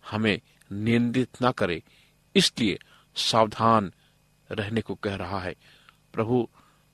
हमें 0.04 0.40
नियंत्रित 0.72 1.42
ना 1.42 1.52
करे, 1.52 1.82
इसलिए 2.36 2.78
सावधान 3.16 3.92
रहने 4.50 4.82
को 4.82 4.96
कह 4.96 5.16
रहा 5.16 5.40
है। 5.40 5.56
प्रभु 6.14 6.48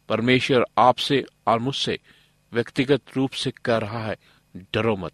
परमेश्वर 0.10 0.66
आपसे 0.78 1.24
और 1.48 1.60
मुझसे 1.60 2.00
व्यक्तिगत 2.54 3.16
रूप 3.16 3.32
से 3.32 3.52
कह 3.66 3.78
रहा 3.78 4.04
है, 4.06 4.16
डरो 4.74 4.96
मत, 4.96 5.14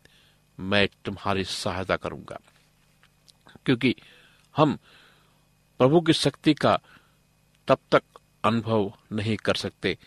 मैं 0.60 0.88
तुम्हारी 1.06 1.43
सहायता 1.43 1.95
करूँगा, 1.95 2.39
क्योंकि 3.65 3.95
हम 4.56 4.78
प्रभु 5.79 6.01
की 6.01 6.13
शक्ति 6.13 6.53
का 6.53 6.79
तब 7.67 7.77
तक 7.91 8.03
अनुभव 8.43 8.93
नहीं 9.11 9.38
कर 9.38 9.55
सकते 9.55 9.97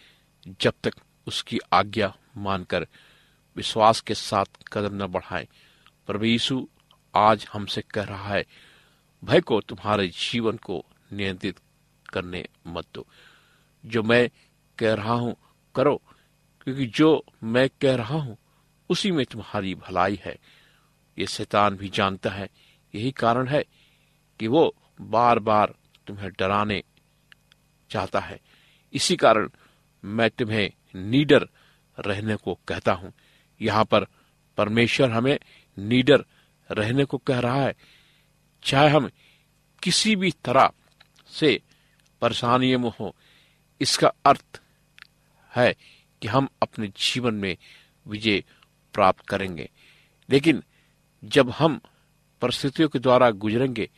जब 0.60 0.72
तक 0.82 0.94
उसकी 1.26 1.58
आज्ञा 1.72 2.14
मानकर 2.36 2.86
विश्वास 3.56 4.00
के 4.00 4.14
साथ 4.14 4.44
कदम 4.72 5.04
न 5.04 5.06
बढ़ाए। 5.06 5.48
प्रभु 6.06 6.24
यीशु 6.24 6.68
आज 7.14 7.46
हमसे 7.52 7.82
कह 7.82 8.02
रहा 8.02 8.34
है, 8.34 8.44
भय 9.24 9.40
को 9.40 9.60
तुम्हारे 9.60 10.08
जीवन 10.08 10.56
को 10.56 10.84
नियंत्रित 11.12 11.60
करने 12.12 12.48
मत 12.66 12.86
दो। 12.94 13.06
जो 13.86 14.02
मैं 14.02 14.30
कह 14.78 14.94
रहा 14.94 15.12
हूँ, 15.12 15.36
करो, 15.74 16.02
क्योंकि 16.60 16.86
जो 16.86 17.24
मैं 17.44 17.68
कह 17.80 17.96
रहा 17.96 18.18
हूँ, 18.18 18.36
उसी 18.90 19.10
में 19.10 19.26
तुम्हारी 19.26 19.74
भलाई 19.74 20.20
है। 20.24 20.36
ये 21.18 21.26
शैतान 21.26 21.76
भी 21.76 21.88
जानता 21.88 22.30
है, 22.30 22.48
यही 22.94 23.10
कारण 23.10 23.48
है 23.48 23.64
कि 24.40 24.46
वो 24.46 24.74
बार 25.00 25.38
बार 25.38 25.74
तुम्हें 26.06 26.30
डराने 26.38 26.82
चाहता 27.90 28.20
है। 28.20 28.40
इसी 28.92 29.16
कारण 29.16 29.48
मैं 30.04 30.30
तुम्हें 30.30 30.70
नीडर 30.96 31.48
रहने 31.98 32.36
को 32.36 32.58
कहता 32.68 32.92
हूँ। 32.92 33.12
यहाँ 33.60 33.84
पर 33.84 34.06
परमेश्वर 34.56 35.10
हमें 35.10 35.38
नीडर 35.78 36.24
रहने 36.70 37.04
को 37.04 37.18
कह 37.18 37.38
रहा 37.38 37.62
है। 37.62 37.74
चाहे 38.62 38.88
हम 38.88 39.10
किसी 39.82 40.16
भी 40.16 40.30
तरह 40.30 40.70
से 41.26 41.60
परेशानियों 42.20 42.78
में 42.78 42.90
हो, 43.00 43.14
इसका 43.80 44.12
अर्थ 44.26 44.60
है 45.56 45.76
कि 46.22 46.28
हम 46.28 46.48
अपने 46.62 46.88
जीवन 46.88 47.34
में 47.34 47.56
विजय 48.06 48.44
प्राप्त 48.94 49.26
करेंगे। 49.26 49.70
लेकिन 50.30 50.62
जब 51.24 51.50
हम 51.50 51.80
परिस्थितियों 52.42 52.88
के 52.88 52.98
द्वारा 52.98 53.30
गुजरेंगे 53.30 53.90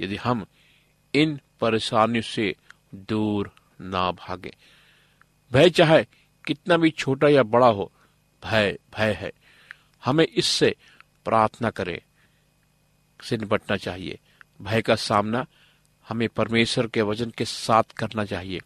यदि 0.00 0.16
हम 0.16 0.46
इन 1.14 1.40
परेशानियों 1.60 2.22
से 2.22 2.56
दूर 2.94 3.54
ना 3.80 4.10
भागे। 4.10 4.56
भय 5.52 5.70
चाहे 5.70 6.04
कितना 6.46 6.76
भी 6.76 6.90
छोटा 6.90 7.28
या 7.28 7.42
बड़ा 7.42 7.66
हो, 7.66 7.92
भय 8.44 8.78
भय 8.96 9.12
है। 9.12 9.32
हमें 10.04 10.24
इससे 10.24 10.76
प्रार्थना 11.24 11.70
करें। 11.70 11.98
से 13.22 13.36
निपटना 13.36 13.76
चाहिए। 13.76 14.18
भय 14.62 14.82
का 14.82 14.94
सामना 14.94 15.46
हमें 16.08 16.28
परमेश्वर 16.28 16.86
के 16.86 17.02
वचन 17.02 17.30
के 17.30 17.44
साथ 17.44 17.82
करना 17.82 18.24
चाहिए। 18.24 18.60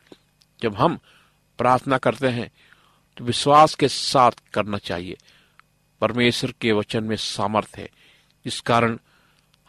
जब 0.63 0.75
हम 0.75 0.99
प्रार्थना 1.59 1.99
करते 1.99 2.29
हैं 2.29 2.51
तो 3.17 3.25
विश्वास 3.25 3.75
के 3.75 3.89
साथ 3.89 4.31
करना 4.55 4.79
चाहिए। 4.79 5.17
परमेश्वर 6.01 6.55
के 6.61 6.73
वचन 6.73 7.05
में 7.05 7.17
सामर्थ 7.17 7.71
है। 7.77 7.91
इस 8.45 8.61
कारण 8.61 8.99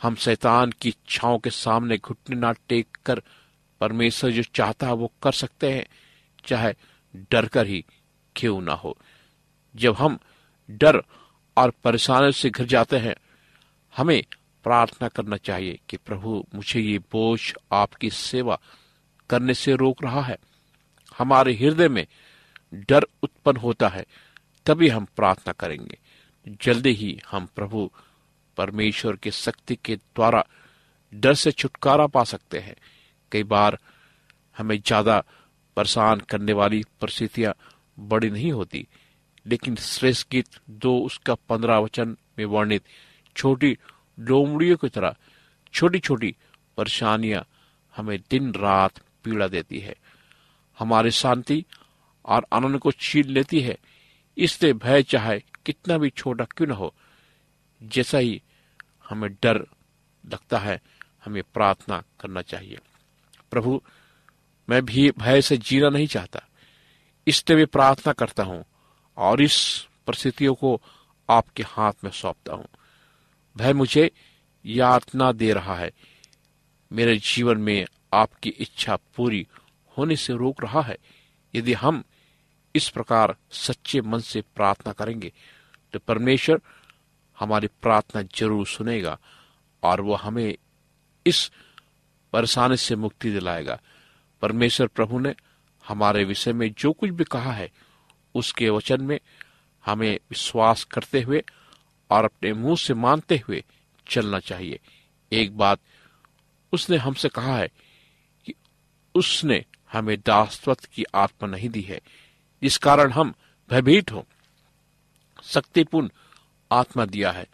हम 0.02 0.16
शैतान 0.16 0.72
की 0.72 0.90
इच्छाओं 0.90 1.40
के 1.40 1.50
सामने 1.50 1.98
घुटने 1.98 2.36
ना 2.36 2.52
टेक 2.52 2.98
कर 3.06 3.22
परमेश्वर 3.82 4.32
जो 4.32 4.44
चाहता 4.44 4.88
है 4.88 4.94
वो 4.94 5.12
कर 5.24 5.32
सकते 5.32 5.72
हैं, 5.72 5.86
चाहे 6.46 6.74
डर 7.16 7.48
कर 7.48 7.68
ही 7.68 7.86
क्यों 8.36 8.62
ना 8.62 8.74
हो। 8.74 8.98
जब 9.76 9.96
हम 9.96 10.20
डर 10.70 11.04
और 11.58 11.74
परेशानी 11.84 12.32
से 12.32 12.50
घिर 12.50 12.66
जाते 12.66 12.98
हैं, 12.98 13.16
हमें 13.98 14.24
प्रार्थना 14.64 15.08
करना 15.08 15.38
चाहिए 15.38 15.80
कि 15.90 15.98
प्रभु, 15.98 16.46
मुझे 16.56 16.80
ये 16.80 17.00
बोझ 17.00 17.54
आपकी 17.72 18.10
सेवा 18.10 18.60
करने 19.30 19.54
से 19.54 19.76
रोक 19.76 20.04
रहा 20.04 20.22
है। 20.22 20.38
हमारे 21.18 21.54
हृदय 21.54 21.90
में 21.90 22.08
डर 22.74 23.06
उत्पन्न 23.24 23.58
होता 23.58 23.88
है, 23.88 24.06
तभी 24.66 24.90
हम 24.90 25.06
प्रार्थना 25.06 25.54
करेंगे। 25.54 26.00
जल्दी 26.48 26.90
ही 26.90 27.22
हम 27.32 27.46
प्रभु 27.46 27.92
परमेश्वर 28.58 29.15
के 29.15 29.32
शक्ति 29.34 29.76
के 29.76 29.96
द्वारा 29.96 30.44
डर 31.13 31.34
से 31.36 31.52
छुटकारा 31.52 32.08
पा 32.08 32.24
सकते 32.24 32.60
हैं। 32.60 32.76
कई 33.32 33.44
बार 33.46 33.78
हमें 34.56 34.78
ज़्यादा 34.78 35.24
परेशान 35.78 36.20
करने 36.30 36.54
वाली 36.54 36.84
परिस्थितियाँ 37.02 37.54
बड़ी 37.98 38.30
नहीं 38.30 38.52
होती, 38.52 38.86
लेकिन 39.46 39.76
श्रेष्ठ 39.78 40.28
गीत 40.32 40.60
दो 40.72 40.98
उसका 41.00 41.34
पंद्रह 41.50 41.78
वचन 41.78 42.15
में 42.38 42.46
वर्णित 42.46 42.84
छोटी 43.36 43.78
लोमड़ियों 44.18 44.78
की 44.78 44.89
तरह 44.89 45.15
छोटी 45.74 46.00
छोटी 46.00 46.36
परेशानियाँ 46.78 47.46
हमें 47.96 48.18
दिन 48.32 48.52
रात 48.54 49.00
पीड़ा 49.24 49.48
देती 49.48 49.80
है। 49.80 49.96
हमारी 50.78 51.12
शांति 51.13 51.63
और 52.26 52.46
आनंद 52.54 52.80
को 52.80 52.91
छीन 52.91 53.28
लेती 53.28 53.62
है। 53.62 53.78
इसलिए 54.38 54.74
भय 54.76 55.04
चाहे 55.04 55.39
कितना 55.65 55.98
भी 55.98 56.10
छोटा 56.12 56.46
क्यों 56.48 56.68
न 56.68 56.72
हो, 56.72 56.94
जैसा 57.82 58.18
ही 58.18 58.41
हमें 59.06 59.30
डर 59.34 59.65
लगता 60.24 60.60
है, 60.60 60.80
हमें 61.26 61.41
प्रार्थना 61.54 62.04
करना 62.20 62.41
चाहिए। 62.44 62.78
प्रभु, 63.52 63.82
मैं 64.70 64.84
भी 64.86 65.10
भय 65.12 65.41
से 65.41 65.58
जीना 65.60 65.89
नहीं 65.89 66.08
चाहता, 66.08 66.41
इसलिए 67.28 67.58
मैं 67.58 67.68
प्रार्थना 67.68 68.13
करता 68.13 68.44
हूँ 68.44 68.63
और 69.18 69.41
इस 69.41 69.58
परिस्थितियों 70.08 70.54
को 70.56 70.82
आपके 71.30 71.63
हाथ 71.63 72.04
में 72.04 72.12
सौंपता 72.12 72.54
हूँ। 72.54 72.68
भय 73.56 73.74
मुझे 73.74 74.10
यातना 74.65 75.32
दे 75.32 75.52
रहा 75.54 75.76
है, 75.76 75.91
मेरे 76.91 77.18
जीवन 77.18 77.58
में 77.58 77.86
आपकी 78.13 78.50
इच्छा 78.50 78.96
पूरी 79.15 79.46
होने 79.98 80.15
से 80.15 80.34
रोक 80.34 80.63
रहा 80.63 80.82
है। 80.82 80.98
यदि 81.54 81.74
हम 81.74 82.04
इस 82.76 82.89
प्रकार 82.89 83.36
सच्चे 83.52 84.02
मन 84.02 84.20
से 84.20 84.41
प्रार्थना 84.56 84.94
करेंगे 84.94 85.32
तो 85.94 86.00
परमेश्वर 86.00 86.60
हमारी 87.39 87.67
प्रार्थना 87.82 88.21
ज़रूर 88.36 88.67
सुनेगा 88.67 89.17
और 89.84 90.02
वो 90.02 90.15
हमें 90.15 90.56
इस 91.26 91.50
परेशानी 92.34 92.78
से 92.78 92.95
मुक्ति 92.95 93.32
दिलाएगा। 93.32 93.80
परमेश्वर 94.41 94.88
प्रभु 94.88 95.19
ने 95.19 95.34
हमारे 95.84 96.24
विषय 96.24 96.54
में 96.54 96.71
जो 96.74 96.91
कुछ 96.91 97.10
भी 97.10 97.24
कहा 97.24 97.52
है, 97.52 97.69
उसके 98.36 98.69
वचन 98.69 99.02
में 99.02 99.19
हमें 99.86 100.13
विश्वास 100.30 100.84
करते 100.84 101.21
हुए 101.21 101.43
और 102.10 102.26
अपने 102.26 102.54
मुँह 102.54 102.76
से 102.76 102.93
मानते 102.93 103.41
हुए 103.48 103.63
चलना 104.08 104.39
चाहिए। 104.39 104.80
एक 105.32 105.58
बात 105.58 105.80
उसने 106.74 106.98
हमसे 106.98 107.30
कहा 107.30 107.58
है 107.58 107.67
कि 108.45 108.54
उसने 109.15 109.63
हमें 109.91 110.17
दासत्व 110.17 110.74
की 110.93 111.04
आत्मा 111.15 111.50
नहीं 111.50 111.69
दी 111.69 111.82
है, 111.82 112.00
जिस 112.62 112.78
कारण 112.78 113.12
हम 113.12 113.34
भयभीत 113.69 114.12
हो। 114.12 114.26
शक्तिपूर्ण 115.43 116.10
आत्मा 116.71 117.06
दिया 117.06 117.32
है। 117.32 117.47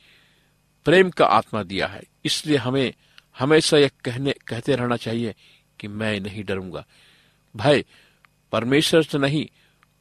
प्रेम 0.85 1.09
का 1.09 1.25
आत्मा 1.25 1.63
दिया 1.63 1.87
है। 1.87 2.03
इसलिए 2.25 2.57
हमें 2.57 2.93
हमेशा 3.39 3.77
यह 3.77 3.89
कहने, 4.05 4.35
कहते 4.47 4.75
रहना 4.75 4.97
चाहिए 4.97 5.35
कि 5.79 5.87
मैं 5.87 6.19
नहीं 6.19 6.43
डरूँगा। 6.43 6.85
भय, 7.55 7.83
परमेश्वर 8.51 9.03
से 9.03 9.17
नहीं, 9.17 9.47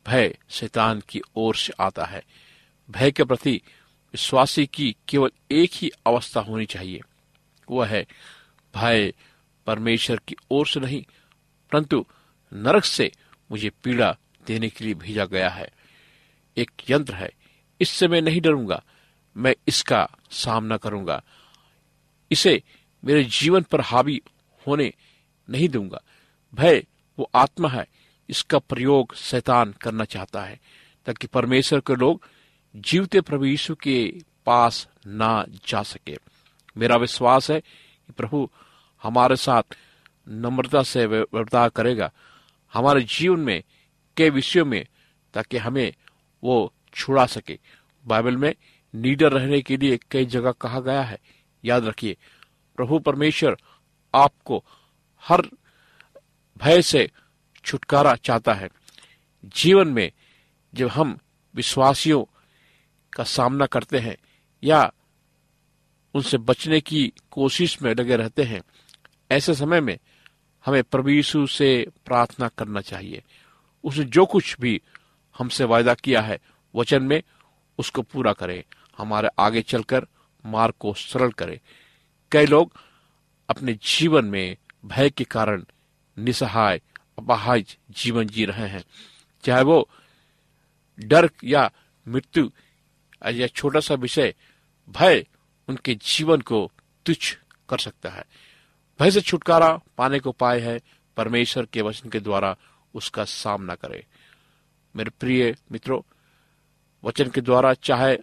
भय 0.06 0.38
शैतान 0.50 1.02
की 1.08 1.20
ओर 1.36 1.56
से 1.56 1.72
आता 1.80 2.04
है। 2.04 2.24
भय 2.90 3.10
के 3.10 3.24
प्रति 3.24 3.62
विश्वासी 4.12 4.66
की 4.66 4.96
केवल 5.08 5.30
एक 5.50 5.70
ही 5.74 5.90
अवस्था 6.06 6.40
होनी 6.40 6.66
चाहिए। 6.66 7.00
वह 7.70 7.86
है, 7.86 8.06
भय 8.76 9.12
परमेश्वर 9.66 10.20
की 10.28 10.36
ओर 10.50 10.66
से 10.66 10.80
नहीं, 10.80 11.04
परंतु 11.72 12.06
नरक 12.52 12.84
से 12.84 13.12
मुझे 13.50 13.70
पीड़ा 13.70 14.16
देने 14.46 14.68
के 14.68 14.84
लिए 14.84 14.94
भेजा 14.94 15.24
गया 15.24 15.48
है। 15.48 15.68
एक 16.56 16.70
यंत्र 16.90 17.14
है। 17.14 17.30
इससे 17.80 18.08
मैं 18.08 18.22
नहीं 18.22 18.40
डरूँगा। 18.40 18.84
मैं 19.36 19.54
इसका 19.68 20.10
सामना 20.30 20.76
करूँगा। 20.76 21.22
इसे 22.32 22.62
मेरे 23.04 23.24
जीवन 23.24 23.62
पर 23.62 23.80
हावी 23.80 24.22
होने 24.66 24.94
नहीं 25.50 25.68
दूँगा। 25.68 26.02
भय, 26.54 26.86
वो 27.18 27.30
आत्मा 27.34 27.68
है। 27.68 27.86
इसका 28.30 28.58
प्रयोग 28.58 29.14
शैतान 29.14 29.72
करना 29.72 30.04
चाहता 30.04 30.42
है, 30.42 30.60
ताकि 31.06 31.26
परमेश्वर 31.26 31.80
के 31.80 31.96
लोग 31.96 32.26
जीवते 32.76 33.20
प्रभु 33.20 33.44
यीशु 33.44 33.74
के 33.74 34.14
पास 34.46 34.88
ना 35.06 35.44
जा 35.68 35.82
सके। 35.82 36.16
मेरा 36.76 36.96
विश्वास 36.96 37.50
है 37.50 37.60
कि 37.60 38.12
प्रभु 38.12 38.50
हमारे 39.02 39.36
साथ 39.36 39.62
नम्रता 40.28 40.82
से 40.82 41.06
व्यवहार 41.06 41.68
करेगा। 41.68 42.12
हमारे 42.72 43.02
जीवन 43.02 43.40
में 43.40 43.62
कई 44.16 44.30
विषयों 44.30 44.64
में, 44.64 44.86
ताकि 45.34 45.56
हमें 45.56 45.94
वो 46.44 46.72
छुड़ा 46.94 47.26
सके। 47.26 47.58
बाइबल 48.06 48.36
में 48.36 48.54
नीडर 48.94 49.32
रहने 49.32 49.62
के 49.62 49.76
लिए 49.76 49.98
कई 50.10 50.24
जगह 50.24 50.52
कहा 50.52 50.80
गया 50.80 51.02
है। 51.02 51.18
याद 51.64 51.84
रखिए, 51.84 52.16
प्रभु 52.76 52.98
परमेश्वर 52.98 53.56
आपको 54.14 54.64
हर 55.22 55.42
भय 56.58 56.82
से 56.82 57.10
छुटकारा 57.64 58.14
चाहता 58.14 58.54
है। 58.54 58.68
जीवन 59.44 59.88
में 59.88 60.12
जब 60.74 60.88
हम 60.88 61.18
विश्वासियों 61.54 62.24
का 63.12 63.24
सामना 63.24 63.66
करते 63.66 63.98
हैं 63.98 64.16
या 64.64 64.92
उनसे 66.14 66.38
बचने 66.38 66.80
की 66.80 67.12
कोशिश 67.30 67.82
में 67.82 67.94
लगे 67.94 68.16
रहते 68.16 68.42
हैं, 68.42 68.62
ऐसे 69.30 69.54
समय 69.54 69.80
में 69.80 69.98
हमें 70.66 70.82
यीशु 71.08 71.46
से 71.46 71.86
प्रार्थना 72.06 72.48
करना 72.48 72.80
चाहिए। 72.80 73.22
उसने 73.84 74.04
जो 74.04 74.26
कुछ 74.26 74.56
भी 74.60 74.80
हमसे 75.38 75.64
वायदा 75.64 75.94
किया 75.94 76.20
है, 76.20 76.38
वचन 76.74 77.02
में 77.02 77.22
उसको 77.78 78.02
पूरा 78.02 78.32
करे। 78.32 78.64
हमारे 79.00 79.28
आगे 79.38 79.62
चलकर 79.62 80.06
मार्ग 80.46 80.74
को 80.80 80.94
सरल 80.94 81.30
करे। 81.30 81.60
कई 82.32 82.46
लोग 82.46 82.80
अपने 83.50 83.72
जीवन 83.74 84.24
में 84.24 84.56
भय 84.84 85.10
के 85.10 85.24
कारण 85.24 85.64
निसहाय, 86.18 86.80
अपहाज 87.18 87.76
जीवन 87.90 88.26
जी 88.26 88.44
रहे 88.44 88.68
हैं। 88.68 88.84
चाहे 89.44 89.62
वो 89.62 89.88
डर 91.00 91.30
या 91.44 91.70
मृत्यु 92.08 92.50
या 93.26 93.46
छोटा 93.46 93.80
सा 93.80 93.94
विषय, 93.94 94.34
भय 94.88 95.26
उनके 95.68 95.94
जीवन 95.94 96.40
को 96.40 96.72
तुच्छ 97.06 97.38
कर 97.68 97.78
सकता 97.78 98.10
है। 98.10 98.24
भय 99.00 99.10
से 99.10 99.20
छुटकारा 99.20 99.80
पाने 99.98 100.20
को 100.20 100.32
पाए 100.32 100.60
है, 100.60 100.80
परमेश्वर 101.16 101.66
के 101.66 101.82
वचन 101.82 102.08
के 102.08 102.20
द्वारा 102.20 102.56
उसका 102.94 103.24
सामना 103.24 103.74
करे। 103.74 104.06
मेरे 104.96 105.10
प्रिय 105.10 105.56
मित्रों, 105.72 106.02
वचन 107.04 107.28
के 107.28 107.40
द्वारा 107.40 107.74
चाहे 107.74 108.18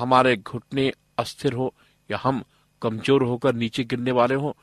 हमारे 0.00 0.36
घुटने 0.36 0.92
अस्थिर 1.18 1.52
हो 1.52 1.72
या 2.10 2.20
हम 2.22 2.42
कमज़ोर 2.82 3.22
होकर 3.22 3.54
नीचे 3.54 3.84
गिरने 3.84 4.10
वाले 4.10 4.34
हो, 4.34 4.56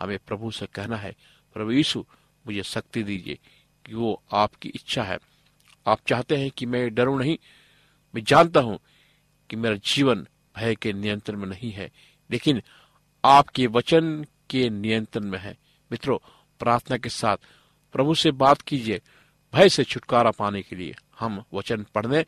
हमें 0.00 0.18
प्रभु 0.18 0.50
से 0.50 0.66
कहना 0.66 0.96
है, 0.96 1.14
प्रभु 1.56 1.70
यीशु, 1.70 2.04
मुझे 2.44 2.62
शक्ति 2.62 3.02
दीजिए 3.02 3.38
कि 3.86 3.94
वो 3.94 4.22
आपकी 4.32 4.68
इच्छा 4.68 5.02
है। 5.02 5.18
आप 5.86 6.00
चाहते 6.06 6.36
हैं 6.36 6.50
कि 6.50 6.66
मैं 6.66 6.94
डरूं 6.94 7.18
नहीं, 7.18 7.36
मैं 8.14 8.22
जानता 8.24 8.60
हूँ 8.60 8.78
कि 9.50 9.56
मेरा 9.56 9.76
जीवन 9.84 10.26
भय 10.56 10.74
के 10.74 10.92
नियंत्रण 10.92 11.38
में 11.38 11.46
नहीं 11.48 11.70
है, 11.72 11.90
लेकिन 12.30 12.62
आपके 13.24 13.66
वचन 13.66 14.24
के 14.50 14.68
नियंत्रण 14.70 15.24
में 15.24 15.38
है। 15.38 15.56
मित्रों, 15.90 16.18
प्रार्थना 16.60 16.96
के 16.96 17.08
साथ 17.08 17.36
प्रभु 17.94 18.14
से 18.14 18.30
बात 18.32 18.62
कीजिए, 18.62 19.00
भय 19.54 19.68
से 19.68 19.84
छुटकारा 19.84 20.30
पाने 20.30 20.62
के 20.62 20.76
लिए 20.76 20.94
हम 21.18 21.42
वचन 21.54 21.86
पढ़ने, 21.94 22.24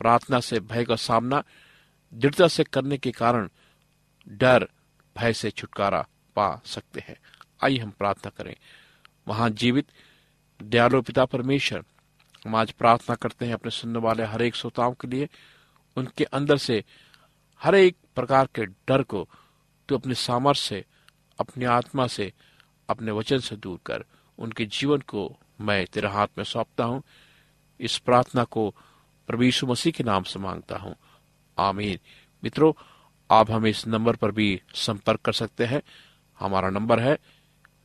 प्रार्थना 0.00 0.40
से 0.40 0.60
भय 0.60 0.84
का 0.84 0.96
सामना 0.96 1.42
दृढ़ता 2.14 2.48
से 2.48 2.64
करने 2.64 2.98
के 2.98 3.10
कारण 3.10 3.48
डर, 4.28 4.68
भय 5.18 5.32
से 5.32 5.50
छुटकारा 5.50 6.06
पा 6.36 6.60
सकते 6.64 7.00
हैं। 7.00 7.16
आइए 7.62 7.78
हम 7.78 7.90
प्रार्थना 7.90 8.30
करें। 8.36 8.56
वहाँ 9.28 9.50
जीवित 9.50 9.86
दयालु 10.62 11.02
पिता 11.02 11.24
परमेश्वर, 11.24 11.84
हम 12.46 12.54
आज 12.54 12.70
प्रार्थना 12.72 13.16
करते 13.16 13.46
हैं 13.46 13.54
अपने 13.54 13.70
सुनने 13.70 13.98
वाले 13.98 14.24
हर 14.24 14.42
एक 14.42 14.54
श्रोताओं 14.54 14.92
के 14.92 15.08
लिए, 15.08 15.28
उनके 15.96 16.24
अंदर 16.24 16.56
से 16.56 16.84
हर 17.62 17.74
एक 17.74 17.96
प्रकार 18.14 18.48
के 18.54 18.66
डर 18.66 19.02
को 19.02 19.28
तो 19.88 19.98
अपने 19.98 20.14
सामर्थ्य 20.14 20.62
से, 20.62 20.84
अपनी 21.40 21.64
आत्मा 21.64 22.06
से, 22.06 22.32
अपने 22.88 23.12
वचन 23.12 23.38
से 23.38 23.56
दूर 23.56 23.78
कर। 23.86 24.04
उनके 24.38 24.66
जीवन 24.66 24.98
को 24.98 25.36
मैं 25.60 25.86
तेरे 25.86 26.08
हाथ 26.08 26.26
में 26.38 26.44
सौंपता 26.44 26.84
हूँ। 26.84 27.02
इस 27.80 27.98
प्रार्थना 27.98 28.44
को 28.44 28.74
प्रभु 29.26 29.42
यीशु 29.42 29.66
मसीह 29.66 29.92
के 29.92 30.04
नाम 30.04 30.22
से 30.22 30.38
माँगता 30.38 30.76
हूँ। 30.76 30.96
आमीन। 31.58 31.98
मित्रों, 32.42 32.72
आप 33.30 33.50
हमें 33.50 33.70
इस 33.70 33.86
नंबर 33.86 34.16
पर 34.16 34.30
भी 34.30 34.60
संपर्क 34.74 35.20
कर 35.20 35.32
सकते 35.32 35.64
हैं। 35.64 35.82
हमारा 36.40 36.70
नंबर 36.70 37.00
है 37.00 37.16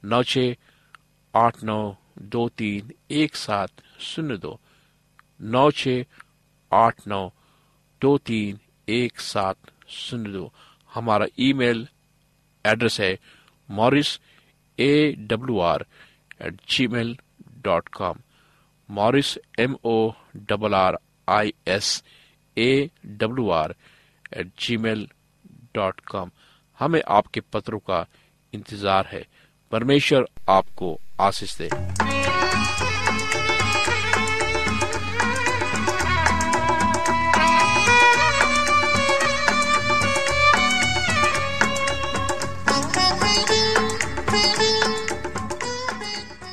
नौ 0.06 0.22
छ 0.24 0.38
आठ 1.34 1.64
नौ 1.64 1.96
दो 2.20 2.48
तीन 2.50 2.92
एक 3.12 3.36
सात 3.36 3.82
शून्य 4.02 4.38
दो। 4.38 4.60
नौ 5.42 5.70
छ 5.72 6.04
आठ 6.72 7.08
नौ 7.08 7.22
दो 8.02 8.18
तीन 8.18 8.60
एक 8.88 9.20
सात 9.20 9.72
शून्य 9.90 10.32
दो। 10.32 10.52
हमारा 10.92 11.26
ईमेल 11.40 11.88
एड्रेस 12.66 13.00
है 13.02 13.18
Morris 13.70 14.20
A 14.80 15.16
W 15.20 15.60
R 15.60 15.86
at 16.42 16.62
G 16.70 16.88
mail 16.88 17.18
dot 17.64 17.88
com. 17.88 18.20
Morris 18.90 19.38
M 19.60 19.76
O 19.84 20.12
double 20.36 20.74
R 20.76 20.98
I 21.28 21.54
S 21.68 22.04
A 22.60 22.90
W 23.06 23.50
R 23.50 23.76
at 24.38 24.52
G 24.60 24.78
mail 24.78 25.08
dot 25.76 26.00
com 26.12 26.32
हमें 26.80 27.02
आपके 27.08 27.42
पत्रों 27.54 27.80
का 27.80 28.06
इंतज़ार 28.54 29.08
है। 29.12 29.26
परमेश्वर 29.72 30.28
आपको 30.50 30.98
आशीष 31.22 31.58
दे। 31.58 31.70